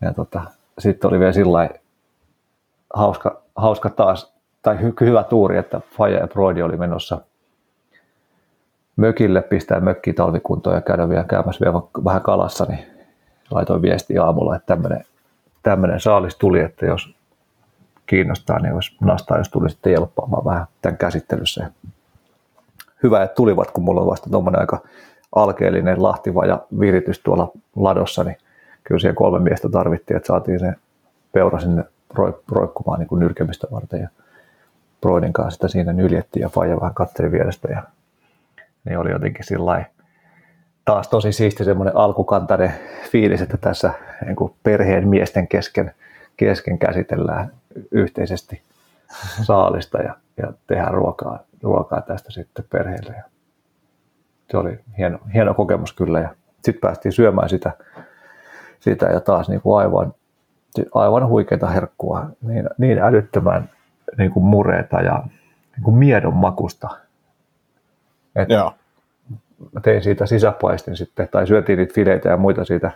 [0.00, 0.42] ja tota,
[0.78, 1.68] sitten oli vielä sillä
[2.96, 7.20] hauska, hauska taas, tai hy, hyvä tuuri, että Faja ja Broidi oli menossa
[8.96, 12.86] mökille, pistää mökki talvikuntoon ja käydä vielä käymässä vielä vähän kalassa, niin
[13.50, 15.04] laitoin viesti aamulla, että tämmöinen,
[15.62, 17.14] tämmöinen saalis tuli, että jos
[18.06, 21.70] kiinnostaa, niin olisi nastaa, jos tuli sitten jelppaamaan vähän tämän käsittelyssä.
[23.02, 24.78] Hyvä, että tulivat, kun mulla on vasta tuommoinen aika
[25.34, 28.36] alkeellinen lahtiva ja viritys tuolla ladossa, niin
[28.84, 30.72] kyllä siihen kolme miestä tarvittiin, että saatiin se
[31.32, 31.84] peura sinne
[32.52, 34.08] roikkumaan niin kuin nyrkemistä varten ja
[35.00, 37.82] Broidin kanssa sitä siinä nyljettiin ja Faija vähän katteli vierestä ja
[38.84, 39.84] niin oli jotenkin sillä
[40.84, 42.72] taas tosi siisti semmoinen alkukantainen
[43.10, 43.92] fiilis, että tässä
[44.24, 45.94] niin kuin perheen miesten kesken,
[46.36, 47.52] kesken käsitellään
[47.90, 48.62] yhteisesti
[49.42, 53.14] saalista ja, ja tehdään ruokaa, ruokaa tästä sitten perheelle.
[53.16, 53.22] Ja
[54.50, 56.28] se oli hieno, hieno kokemus kyllä ja
[56.64, 57.72] sitten päästiin syömään sitä,
[58.80, 60.14] sitä ja taas niin kuin aivan,
[60.94, 63.70] aivan huikeita herkkua, niin, niin älyttömän
[64.18, 65.22] niin kuin mureeta ja
[65.76, 66.88] niin kuin miedon makusta.
[68.36, 68.72] Et Joo.
[69.72, 72.90] mä tein siitä sisäpaistin sitten, tai syötiin niitä fileitä ja muita siitä,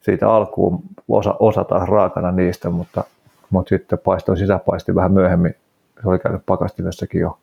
[0.00, 3.04] siitä alkuun, osa, osa taas raakana niistä, mutta,
[3.50, 5.54] mutta sitten paistoin sisäpaistin vähän myöhemmin,
[6.02, 7.38] se oli käynyt pakastimessakin jo,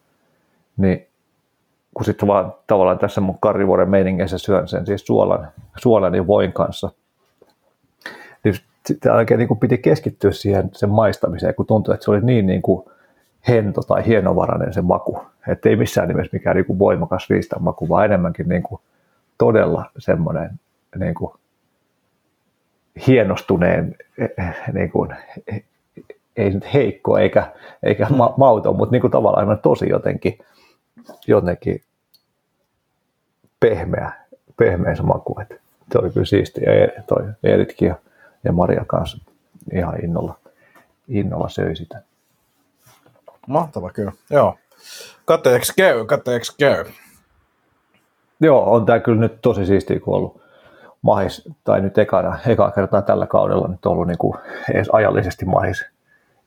[0.78, 1.08] niin
[1.94, 6.54] kun sitten vaan tavallaan tässä mun karrivuoren meiningeissä syön sen siis suolan, suolan ja voin
[6.54, 6.90] kanssa,
[8.88, 12.46] sitten oikein niin kuin piti keskittyä siihen sen maistamiseen, kun tuntui, että se oli niin,
[12.46, 12.86] niin kuin
[13.48, 15.20] hento tai hienovarainen se maku.
[15.48, 18.82] Että ei missään nimessä mikään niin kuin voimakas riistan maku, vaan enemmänkin niin kuin
[19.38, 20.50] todella semmoinen
[21.00, 21.34] niin kuin
[23.08, 23.96] hienostuneen,
[24.74, 25.10] niin kuin,
[26.38, 27.52] ei nyt heikko eikä,
[27.84, 30.38] eikä ma- mauton, mutta niin kuin tavallaan tosi jotenkin,
[31.28, 31.82] jotenkin
[33.60, 34.12] pehmeä,
[34.58, 35.40] pehmeä se maku.
[35.42, 35.56] Että
[35.92, 36.72] se oli kyllä siistiä.
[37.08, 37.96] Toi Eeritkin
[38.44, 39.18] ja Maria kanssa
[39.74, 40.38] ihan innolla,
[41.08, 42.02] innolla söi sitä.
[43.48, 44.58] Mahtava kyllä, joo.
[45.26, 46.86] Kateeksi käy, kateeksi käy.
[48.40, 50.42] Joo, on tämä kyllä nyt tosi siistiä, kun ollut
[51.02, 54.34] mahis, tai nyt ekana, ekaa kertaa tällä kaudella nyt ollut niin kuin
[54.74, 55.86] edes ajallisesti mahis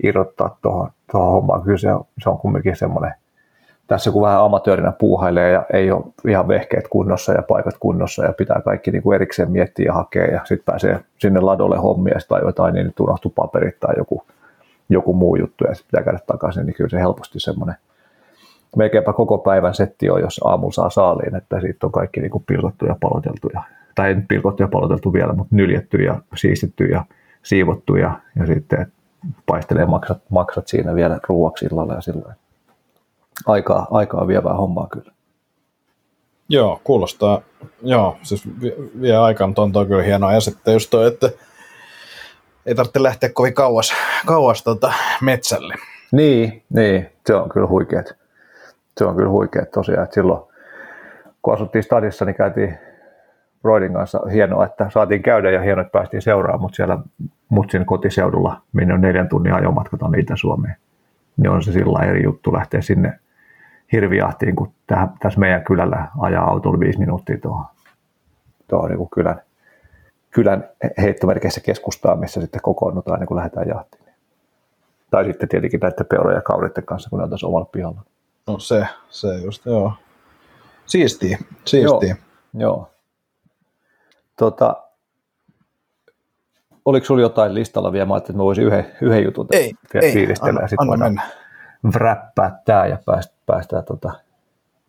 [0.03, 1.63] irrottaa tuohon, tuohon hommaan.
[1.63, 3.15] Kyllä se on, se on kumminkin semmoinen,
[3.87, 8.33] tässä kun vähän amatöörinä puuhailee ja ei ole ihan vehkeet kunnossa ja paikat kunnossa ja
[8.33, 12.39] pitää kaikki niin kuin erikseen miettiä ja hakea ja sitten pääsee sinne ladolle hommia sitten
[12.45, 14.23] jotain, niin nyt unohtuu paperit tai joku,
[14.89, 17.77] joku muu juttu ja sitten pitää käydä takaisin, niin kyllä se helposti semmoinen
[18.77, 22.45] melkeinpä koko päivän setti on, jos aamulla saa saaliin, että siitä on kaikki niin kuin
[22.47, 23.63] pilkottu ja paloteltu, ja,
[23.95, 27.05] tai ei pilkottu ja paloteltu vielä, mutta nyljetty ja siistitty ja
[27.43, 28.93] siivottu ja, ja sitten
[29.47, 32.35] paistelee maksat, maksat siinä vielä ruuaksi illalla ja sillä
[33.47, 35.13] aikaa, aikaa vievää hommaa kyllä.
[36.49, 37.41] Joo, kuulostaa,
[37.83, 38.49] joo, siis
[39.01, 40.33] vie, aikaa, mutta on toi kyllä hienoa.
[40.33, 41.31] Ja sitten just toi, että
[42.67, 43.93] ei tarvitse lähteä kovin kauas,
[44.27, 45.75] kauas tota metsälle.
[46.13, 48.17] Niin, niin, se on kyllä huikeet.
[48.99, 50.43] Se on kyllä huikeet tosiaan, että silloin
[51.43, 52.79] kun asuttiin stadissa, niin käytiin
[53.63, 56.99] Broidin kanssa hienoa, että saatiin käydä ja hienoa, että päästiin seuraamaan, mutta siellä
[57.49, 60.77] Mutsin kotiseudulla, minne on neljän tunnin ajomatkat on Itä-Suomeen,
[61.37, 63.19] niin on se sillä eri juttu lähteä sinne
[63.93, 67.65] hirviahtiin, kun tähän, tässä meidän kylällä ajaa autolla viisi minuuttia tuohon,
[68.69, 69.43] tuohon niin kylän,
[70.31, 70.69] kylän
[71.03, 74.07] heittomerkeissä keskustaa, missä sitten kokoonnutaan niin kun lähdetään jahtiin.
[75.11, 78.03] Tai sitten tietenkin näiden peurojen ja kauritten kanssa, kun ne on tässä omalla pihalla.
[78.47, 79.93] No se, se just, joo.
[80.87, 82.17] Siistiä, siistiä.
[82.55, 82.91] Joo, joo.
[84.37, 84.77] Tota,
[86.85, 88.07] oliko sulla jotain listalla vielä?
[88.07, 89.73] Mä ajattelin, että mä voisin yhden, yhden jutun ei,
[90.03, 91.23] ei, fiilistellä anna, anna mennä.
[91.95, 94.13] wrappaa tää ja päästään, päästään tota,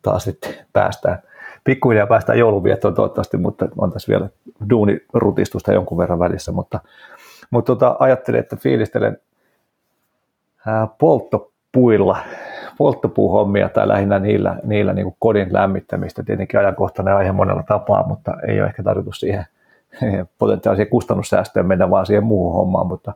[0.02, 1.18] taas sitten päästään.
[1.64, 4.28] Pikkuhiljaa päästään jouluviettoon toivottavasti, mutta on tässä vielä
[4.70, 6.80] duunirutistusta jonkun verran välissä, mutta,
[7.50, 9.18] mutta tota, ajattelin, että fiilistelen
[10.66, 12.16] ää, polttopuilla,
[12.78, 16.22] polttopuuhommia tai lähinnä niillä, niillä niin kodin lämmittämistä.
[16.22, 19.44] Tietenkin ajankohtainen aihe monella tapaa, mutta ei ole ehkä tarkoitus siihen
[20.38, 23.12] potentiaalisia kustannussäästöön mennä vaan siihen muuhun hommaan, mutta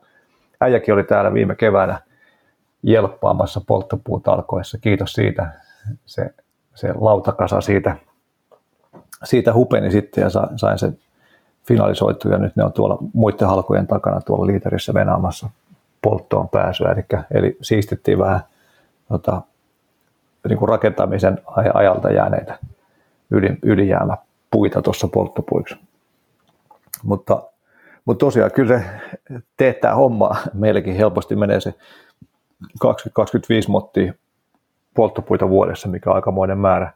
[0.60, 2.00] äijäkin oli täällä viime keväänä
[2.82, 4.78] jelppaamassa polttopuutalkoissa.
[4.78, 5.50] Kiitos siitä.
[6.06, 6.34] Se,
[6.74, 7.96] se lautakasa siitä,
[9.24, 10.98] siitä hupeni sitten ja sain sen
[11.68, 15.50] finalisoitu ja nyt ne on tuolla muiden halkojen takana tuolla liiterissä venaamassa
[16.02, 16.92] polttoon pääsyä.
[16.92, 18.40] Eli, eli siistittiin vähän
[19.08, 19.42] tota,
[20.48, 21.38] niin kuin rakentamisen
[21.74, 22.58] ajalta jääneitä
[23.30, 25.76] yli, ylijäämäpuita tuossa polttopuiksi.
[27.02, 27.42] Mutta,
[28.04, 28.84] mutta tosiaan kyllä se
[29.56, 30.36] teettää hommaa.
[30.54, 31.74] Meilläkin helposti menee se
[32.84, 34.14] 20-25 mottia
[34.94, 36.92] polttopuita vuodessa, mikä on aikamoinen määrä,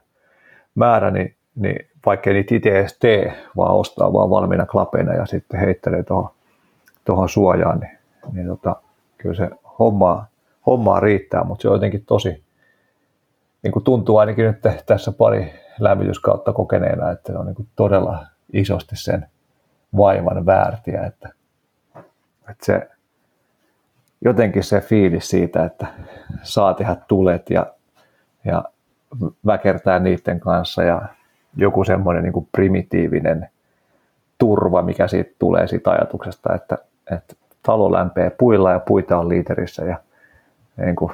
[0.75, 5.59] määrä niin, niin vaikkei niitä itse edes tee, vaan ostaa vaan valmiina klapeina ja sitten
[5.59, 6.29] heittelee tuohon,
[7.05, 7.97] tuohon suojaan, niin,
[8.31, 8.75] niin tota,
[9.17, 9.49] kyllä se
[9.79, 10.27] hommaa,
[10.65, 12.43] hommaa riittää, mutta se on jotenkin tosi,
[13.63, 18.25] niin kuin tuntuu ainakin nyt tässä pari lämmityskautta kokeneena, että se on niin kuin todella
[18.53, 19.27] isosti sen
[19.97, 21.29] vaivan väärtiä, että,
[22.49, 22.87] että se
[24.21, 25.87] jotenkin se fiilis siitä, että
[26.41, 27.65] saa tehdä tulet ja,
[28.45, 28.63] ja
[29.45, 31.01] väkertää niiden kanssa ja
[31.55, 33.49] joku semmoinen niin primitiivinen
[34.37, 36.77] turva, mikä siitä tulee siitä ajatuksesta, että,
[37.11, 39.97] että talo lämpee puilla ja puita on liiterissä ja
[40.77, 41.11] niin kuin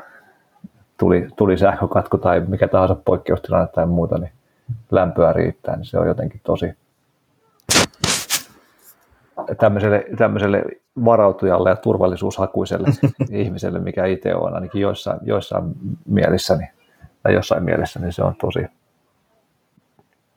[0.98, 4.32] tuli, tuli sähkökatko tai mikä tahansa poikkeustilanne tai muuta, niin
[4.92, 6.74] lämpöä riittää, niin se on jotenkin tosi,
[9.60, 10.64] tämmöiselle, tämmöiselle
[11.06, 12.88] varautujalle ja turvallisuushakuiselle
[13.42, 15.64] ihmiselle, mikä itse on ainakin joissain, joissain
[16.06, 16.68] mielissäni,
[17.24, 18.66] tai jossain mielessä, niin se on tosi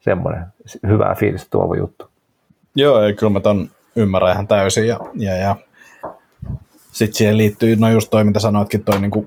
[0.01, 0.47] semmoinen
[0.87, 2.09] hyvää fiilistä tuova juttu.
[2.75, 4.89] Joo, ei, kyllä mä ton ymmärrän ihan täysin.
[4.89, 5.57] Ja, ja, ja
[6.93, 9.27] sitten siihen liittyy, no just toi, mitä sanoitkin, toi niinku,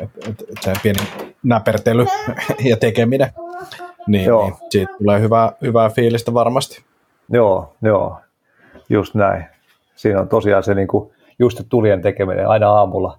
[0.00, 1.00] että et, et se pieni
[1.42, 2.06] näpertely
[2.70, 3.30] ja tekeminen,
[4.06, 4.44] niin, joo.
[4.44, 6.82] niin siitä tulee hyvää, hyvää fiilistä varmasti.
[7.28, 8.20] Joo, joo,
[8.92, 9.44] just näin.
[9.96, 13.18] Siinä on tosiaan se niinku, just tulien tekeminen aina aamulla.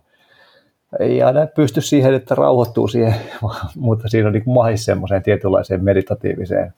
[0.99, 3.15] Ei aina pysty siihen, että rauhoittuu siihen,
[3.75, 6.73] mutta siinä on niinku mahis semmoiseen tietynlaiseen meditatiiviseen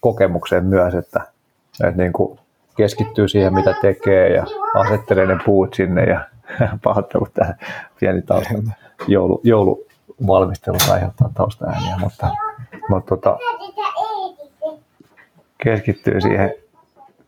[0.00, 1.20] kokemukseen myös, että,
[1.84, 2.38] että niinku
[2.76, 6.20] keskittyy siihen, mitä tekee ja asettelee ne puut sinne ja
[6.84, 7.54] pahoittelut tähän
[8.00, 8.54] pieni tausta.
[9.08, 12.30] Joulu, jouluvalmistelut aiheuttaa taustaääniä, mutta,
[12.88, 13.38] mutta tota,
[15.64, 16.54] keskittyy siihen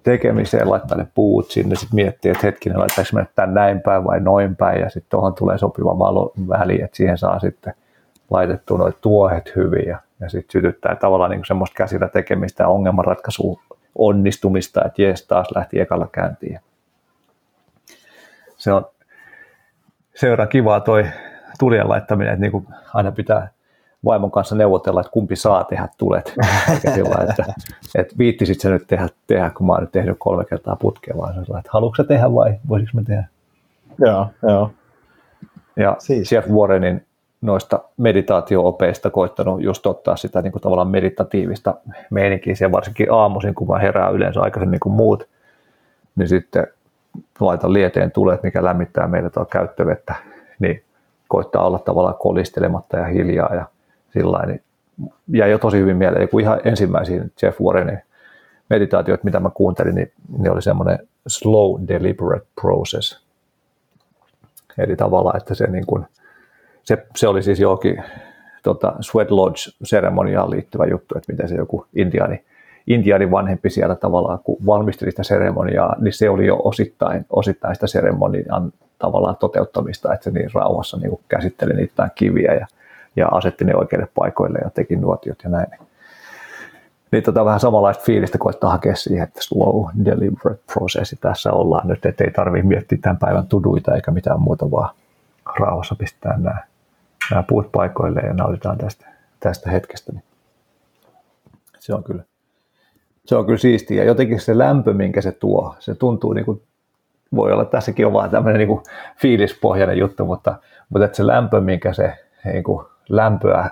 [0.02, 4.20] tekemiseen, laittaa ne puut sinne, sitten miettii, että hetkinen, laittaisi mennä tämän näin päin vai
[4.20, 7.74] noin päin, ja sitten tuohon tulee sopiva valo väli, että siihen saa sitten
[8.30, 13.60] laitettua noin tuohet hyvin, ja, ja sitten sytyttää tavallaan niin semmoista käsillä tekemistä ja ongelmanratkaisua
[13.94, 16.60] onnistumista, että jees, taas lähti ekalla käyntiin.
[18.56, 18.86] Se on
[20.22, 21.06] verran kivaa toi
[21.58, 23.48] tulien laittaminen, että niin kuin aina pitää
[24.04, 26.34] vaimon kanssa neuvotella, että kumpi saa tehdä tulet.
[26.94, 27.54] sillä, että,
[27.94, 31.38] että viittisit sä nyt tehdä, tehdä, kun mä oon nyt tehnyt kolme kertaa putkea, vaan
[31.38, 33.24] on että haluatko sä tehdä vai voisiko mä tehdä?
[33.98, 34.70] Joo, joo.
[35.76, 36.32] Ja siis.
[36.32, 37.06] Jeff Warrenin
[37.40, 41.74] noista meditaatio-opeista koittanut just ottaa sitä niin kuin tavallaan meditatiivista
[42.10, 45.28] meininkiä siellä varsinkin aamuisin, kun mä herään yleensä aikaisemmin kuin muut,
[46.16, 46.66] niin sitten
[47.40, 50.14] laitan lieteen tulet, mikä lämmittää meillä tuo käyttövettä,
[50.58, 50.82] niin
[51.28, 53.66] koittaa olla tavallaan kolistelematta ja hiljaa ja
[54.12, 54.62] sillä niin
[55.28, 57.98] jäi jo tosi hyvin mieleen, kun ihan ensimmäisiin Jeff Warrenin
[58.70, 63.22] meditaatiot, mitä mä kuuntelin, niin ne oli semmoinen slow deliberate process.
[64.78, 66.04] Eli tavallaan, että se niin kuin,
[66.82, 68.02] se, se oli siis jokin
[68.62, 72.44] tota, Sweat Lodge-seremoniaan liittyvä juttu, että miten se joku indiani,
[72.86, 77.86] indiani vanhempi siellä tavallaan, kun valmisteli sitä seremoniaa, niin se oli jo osittain, osittain sitä
[77.86, 82.66] seremonian tavallaan toteuttamista, että se niin rauhassa niin käsitteli niitä kiviä ja,
[83.16, 85.66] ja asetti ne oikeille paikoille ja teki nuotiot ja näin.
[87.12, 92.06] Niin tota, vähän samanlaista fiilistä koittaa hakea siihen, että slow deliberate processi tässä ollaan nyt,
[92.06, 94.94] ettei tarvitse miettiä tämän päivän tuduita eikä mitään muuta, vaan
[95.58, 96.58] rauhassa pistää nämä
[97.30, 99.06] nämä puut paikoille ja nautitaan tästä,
[99.40, 100.12] tästä hetkestä.
[100.12, 100.24] Niin
[101.78, 102.22] se on kyllä,
[103.24, 104.02] se on kyllä siistiä.
[104.02, 106.62] Ja jotenkin se lämpö, minkä se tuo, se tuntuu niin kuin,
[107.34, 108.82] voi olla tässäkin on vaan tämmöinen niin kuin
[109.16, 110.56] fiilispohjainen juttu, mutta,
[110.88, 113.70] mutta että se lämpö, minkä se niin kuin lämpöä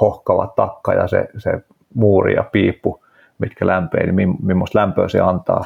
[0.00, 1.50] hohkava takka ja se, se
[1.94, 3.04] muuri ja piippu,
[3.38, 5.64] mitkä lämpee, niin millaista lämpöä se antaa,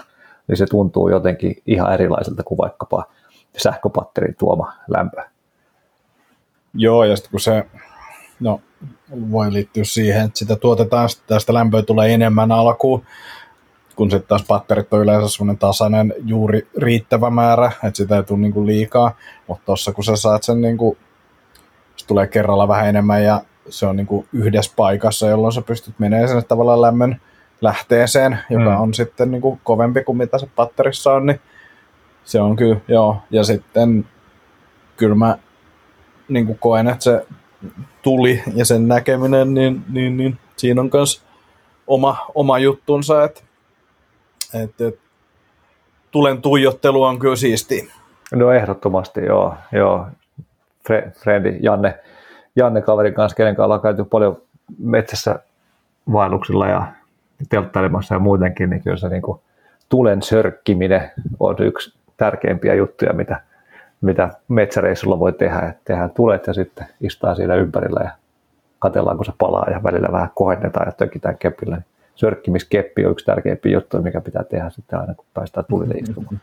[0.49, 3.05] niin se tuntuu jotenkin ihan erilaiselta kuin vaikkapa
[3.57, 5.23] sähköpatterin tuoma lämpö.
[6.75, 7.67] Joo, ja sitten kun se,
[8.41, 8.61] no
[9.31, 13.05] voi liittyä siihen, että sitä tuotetaan, tästä lämpöä tulee enemmän alkuun,
[13.97, 18.39] kun sitten taas patterit on yleensä semmoinen tasainen juuri riittävä määrä, että sitä ei tule
[18.39, 20.97] niinku liikaa, mutta tuossa kun sä saat sen niinku,
[22.07, 26.42] tulee kerralla vähän enemmän ja se on niinku yhdessä paikassa, jolloin sä pystyt menemään sinne
[26.42, 27.20] tavallaan lämmön
[27.61, 28.80] lähteeseen, joka mm.
[28.80, 31.40] on sitten niinku kovempi kuin mitä se patterissa on, niin
[32.24, 33.16] se on kyllä, joo.
[33.30, 34.07] Ja sitten
[34.96, 35.38] kyllä mä
[36.28, 37.26] niin kuin koen, että se
[38.02, 41.22] tuli ja sen näkeminen, niin, niin, niin siinä on myös
[41.86, 43.40] oma, oma juttunsa, että,
[44.55, 45.00] että, että
[46.11, 47.90] tulen tuijottelu on kyllä siisti.
[48.32, 49.55] No ehdottomasti, joo.
[49.72, 50.07] joo.
[50.87, 51.99] Fre, Frendi, Janne,
[52.57, 54.43] Janne kaverin kanssa, kenen kanssa ollaan käyty paljon
[54.78, 55.39] metsässä
[56.12, 56.87] vaelluksilla ja
[57.49, 59.41] telttailemassa ja muutenkin, niin kyllä se niin kuin
[59.89, 61.11] tulen sörkkiminen
[61.41, 63.41] on yksi tärkeimpiä juttuja, mitä,
[64.01, 68.11] mitä metsäreissulla voi tehdä, että tehdään tulet ja sitten istaa siinä ympärillä ja
[68.78, 71.76] katellaan, kun se palaa ja välillä vähän kohennetaan ja tökitään kepillä.
[71.76, 76.41] Niin sörkkimiskeppi on yksi tärkeimpiä juttuja, mikä pitää tehdä sitten aina, kun päästään tulille istumaan.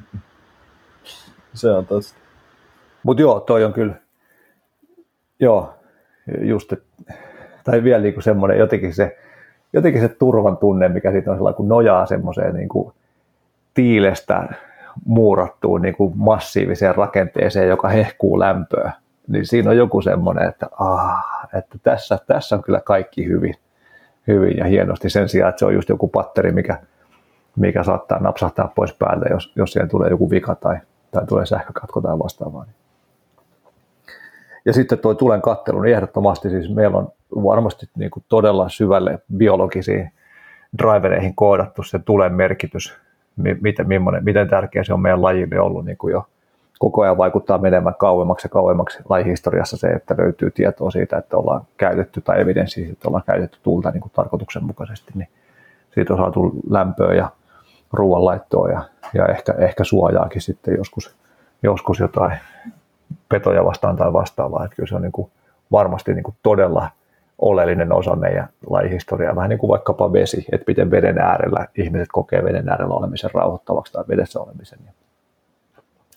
[1.54, 2.20] Se on tosta.
[3.04, 3.94] Mutta joo, toi on kyllä,
[5.42, 5.74] joo,
[6.42, 6.74] just,
[7.64, 9.18] tai vielä niinku semmoinen jotenkin se,
[9.74, 12.94] jotenkin se turvan tunne, mikä siitä on sellainen, kun nojaa semmoiseen niinku
[13.74, 14.48] tiilestä
[15.06, 18.92] muurattuun niin kuin massiiviseen rakenteeseen, joka hehkuu lämpöä,
[19.28, 23.56] niin siinä on joku semmoinen, että, ah, että tässä, tässä on kyllä kaikki hyvin,
[24.28, 26.80] hyvin ja hienosti sen sijaan, että se on just joku patteri, mikä,
[27.56, 30.78] mikä saattaa napsahtaa pois päältä, jos, jos siihen tulee joku vika tai,
[31.12, 32.66] tai tulee sähkökatko tai vastaavaa.
[34.66, 39.20] Ja sitten tuo tulen kattelu, niin ehdottomasti siis meillä on varmasti niin kuin todella syvälle
[39.38, 40.12] biologisiin
[40.78, 42.98] drivereihin koodattu se tulen merkitys
[43.62, 43.88] miten,
[44.22, 46.26] miten, tärkeä se on meidän lajille ollut niin kuin jo
[46.80, 51.62] koko ajan vaikuttaa menemään kauemmaksi ja kauemmaksi lajihistoriassa se, että löytyy tietoa siitä, että ollaan
[51.78, 55.28] käytetty tai evidenssiä, että ollaan käytetty tuulta niin kuin tarkoituksenmukaisesti, niin
[55.94, 57.30] siitä on saatu lämpöä ja
[57.94, 58.82] ruoanlaittoa ja,
[59.14, 61.16] ja ehkä, ehkä suojaakin sitten joskus,
[61.64, 62.38] joskus jotain
[63.32, 64.66] petoja vastaan tai vastaavaa.
[64.66, 65.32] Että kyllä se on niin kuin
[65.72, 66.90] varmasti niin kuin todella
[67.40, 72.44] oleellinen osa meidän lajihistoriaa, vähän niin kuin vaikkapa vesi, että miten veden äärellä ihmiset kokee
[72.44, 74.80] veden äärellä olemisen rauhoittavaksi tai vedessä olemisen.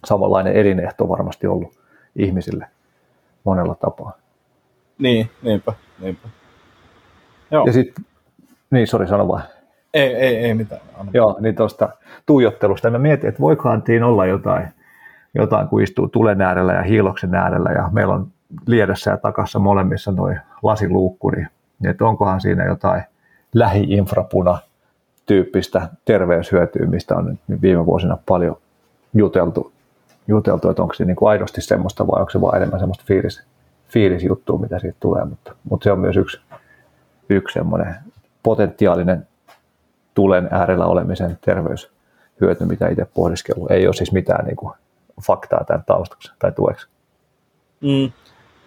[0.05, 1.79] Samanlainen elinehto varmasti ollut
[2.17, 2.67] ihmisille
[3.45, 4.13] monella tapaa.
[4.99, 6.29] Niin, niinpä, niinpä.
[7.51, 7.67] Joo.
[7.67, 8.05] Ja sitten,
[8.71, 9.43] niin sori sano vaan.
[9.95, 10.81] Ei, ei, ei mitään.
[10.99, 11.13] Anna.
[11.15, 11.89] Joo, niin tuosta
[12.27, 12.91] tuijottelusta.
[12.91, 14.69] Mä mietin, että voikohan olla jotain,
[15.35, 18.27] jotain, kun istuu tulen äärellä ja hiiloksen äärellä ja meillä on
[18.67, 23.03] liedessä ja takassa molemmissa noin lasiluukku, niin, niin että onkohan siinä jotain
[23.55, 24.59] lähiinfrapuna
[25.27, 28.57] tyyppistä terveyshyötyä, mistä on nyt viime vuosina paljon
[29.15, 29.73] juteltu,
[30.29, 33.43] juteltu että onko se niin kuin aidosti semmoista vai onko se vaan enemmän semmoista fiilis,
[33.89, 36.41] fiilisjuttua, mitä siitä tulee, mutta, mutta se on myös yksi,
[37.29, 37.95] yksi semmoinen
[38.43, 39.27] potentiaalinen
[40.15, 43.71] tulen äärellä olemisen terveyshyöty, mitä itse pohdiskellut.
[43.71, 44.75] Ei ole siis mitään niin kuin
[45.23, 46.89] faktaa tämän taustaksi tai tueksi.
[47.81, 48.13] Mm.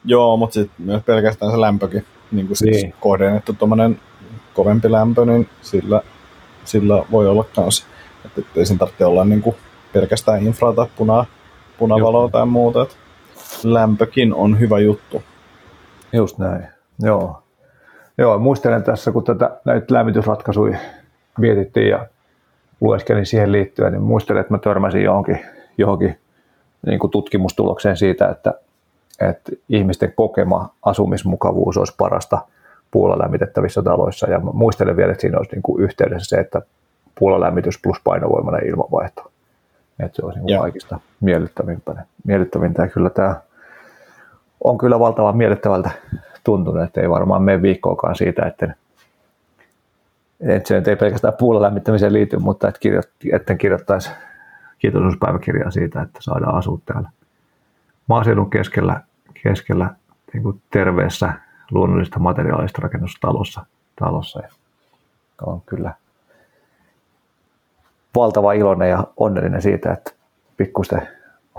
[0.05, 2.93] Joo, mutta sitten myös pelkästään se lämpökin, niin kuin siis niin.
[2.99, 3.99] kohdennettu tuommoinen
[4.53, 6.01] kovempi lämpö, niin sillä,
[6.65, 7.85] sillä voi olla kanssa,
[8.25, 9.55] että ei sen tarvitse olla niin kuin
[9.93, 11.25] pelkästään infrata, puna,
[11.77, 12.31] punavaloa Just.
[12.31, 12.95] tai muuta, että
[13.63, 15.23] lämpökin on hyvä juttu.
[16.13, 16.67] Just näin,
[16.99, 17.43] joo.
[18.17, 20.77] Joo, muistelen tässä, kun tätä näitä lämmitysratkaisuja
[21.37, 22.07] mietittiin ja
[22.81, 25.39] lueskelin siihen liittyen, niin muistelen, että mä törmäsin johonkin,
[25.77, 26.19] johonkin
[26.87, 28.53] niin kuin tutkimustulokseen siitä, että,
[29.21, 32.37] että ihmisten kokema asumismukavuus olisi parasta
[32.91, 34.29] puulla lämmitettävissä taloissa.
[34.29, 36.61] Ja muistelen vielä, että siinä olisi niin kuin yhteydessä se, että
[37.19, 39.31] puulalämmitys plus painovoimainen ilmanvaihto.
[39.99, 42.05] Että se olisi niin kaikista miellyttävimpänä.
[42.27, 42.81] miellyttävintä.
[42.81, 43.35] Ja kyllä tämä
[44.63, 45.91] on kyllä valtavan miellyttävältä
[46.43, 48.73] tuntunut, että ei varmaan mene viikkoakaan siitä, että
[50.39, 52.71] että se nyt ei pelkästään puulla lämmittämiseen liity, mutta
[53.33, 54.11] että kirjoittaisi
[54.79, 57.09] kiitollisuuspäiväkirjaa siitä, että saadaan asua täällä
[58.07, 59.01] maaseudun keskellä,
[59.43, 59.95] keskellä
[60.33, 61.33] niin kuin terveessä
[61.71, 63.65] luonnollisesta materiaalista rakennustalossa.
[63.99, 64.41] Talossa.
[64.41, 64.49] Ja
[65.41, 65.93] on kyllä
[68.15, 70.11] valtava iloinen ja onnellinen siitä, että
[70.57, 71.07] pikkusten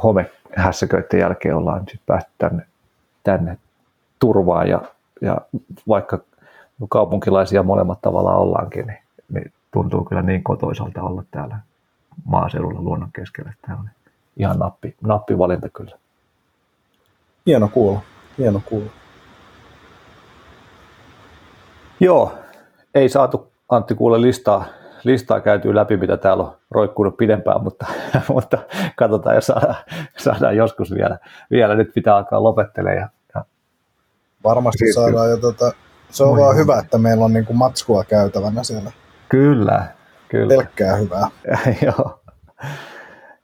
[0.02, 2.66] homehässäköiden jälkeen ollaan nyt päästy tänne,
[3.24, 3.58] tänne
[4.18, 4.82] turvaan ja,
[5.20, 5.40] ja
[5.88, 6.18] vaikka
[6.88, 8.98] kaupunkilaisia molemmat tavallaan ollaankin, niin,
[9.32, 11.58] niin tuntuu kyllä niin kotoisalta olla täällä
[12.24, 13.52] maaseudulla luonnon keskellä.
[13.62, 13.90] Tämä on
[14.36, 15.98] ihan nappi, nappivalinta kyllä.
[17.46, 18.00] Hieno kuulla,
[18.38, 18.90] hieno kuulla.
[22.00, 22.38] Joo,
[22.94, 24.64] ei saatu Antti kuule listaa,
[25.04, 27.86] listaa käytyy läpi, mitä täällä on roikkunut pidempään, mutta,
[28.34, 28.58] mutta
[28.96, 29.76] katsotaan, jos saadaan,
[30.18, 31.18] saadaan joskus vielä.
[31.50, 32.96] Vielä nyt pitää alkaa lopettelemaan.
[33.00, 33.44] Ja, ja
[34.44, 34.92] Varmasti siirtyy.
[34.92, 35.30] saadaan.
[35.30, 35.72] Ja tota,
[36.10, 38.92] se on Moi vaan hyvä, että meillä on niinku matskua käytävänä siellä.
[39.28, 39.86] Kyllä,
[40.28, 40.56] kyllä.
[40.56, 41.28] Pelkkää hyvää.
[41.86, 42.20] Joo.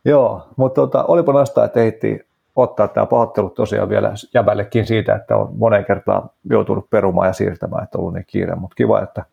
[0.05, 2.21] Joo, mutta tota, olipa nastaa, että ehittiin
[2.57, 7.85] ottaa tämä pahoittelu tosiaan vielä jäbällekin siitä, että on moneen kertaan joutunut perumaan ja siirtämään,
[7.85, 9.25] että on ollut niin kiire, mutta kiva, että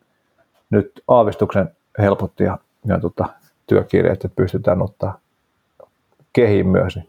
[0.70, 3.26] nyt aavistuksen helpotti ja, ja tota,
[3.66, 5.18] työkiireet, että pystytään ottaa
[6.32, 6.96] kehiin myös.
[6.96, 7.08] Niin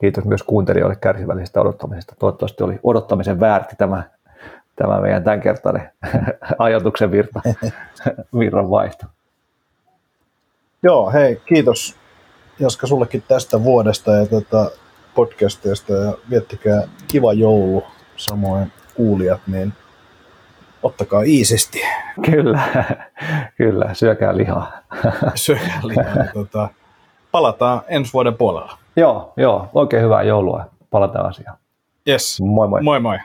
[0.00, 2.14] kiitos myös kuuntelijoille kärsivällisestä odottamisesta.
[2.18, 4.02] Toivottavasti oli odottamisen väärti tämä,
[4.76, 5.90] tämä meidän tämänkertainen
[6.58, 7.40] ajatuksen virta,
[8.38, 9.06] virran vaihto.
[10.82, 11.96] Joo, hei, kiitos
[12.60, 14.70] Jaska sullekin tästä vuodesta ja tätä
[15.14, 17.82] podcastista ja viettikää kiva joulu
[18.16, 19.72] samoin kuulijat, niin
[20.82, 21.80] ottakaa iisisti.
[22.30, 22.60] Kyllä,
[23.56, 24.72] kyllä, syökää lihaa.
[25.34, 26.14] syökää lihaa.
[26.34, 26.68] Tota,
[27.32, 28.78] palataan ensi vuoden puolella.
[28.96, 30.64] Joo, joo, oikein hyvää joulua.
[30.90, 31.56] Palataan asiaan.
[32.08, 32.40] Yes.
[32.40, 32.82] Moi moi.
[32.82, 33.18] Moi moi.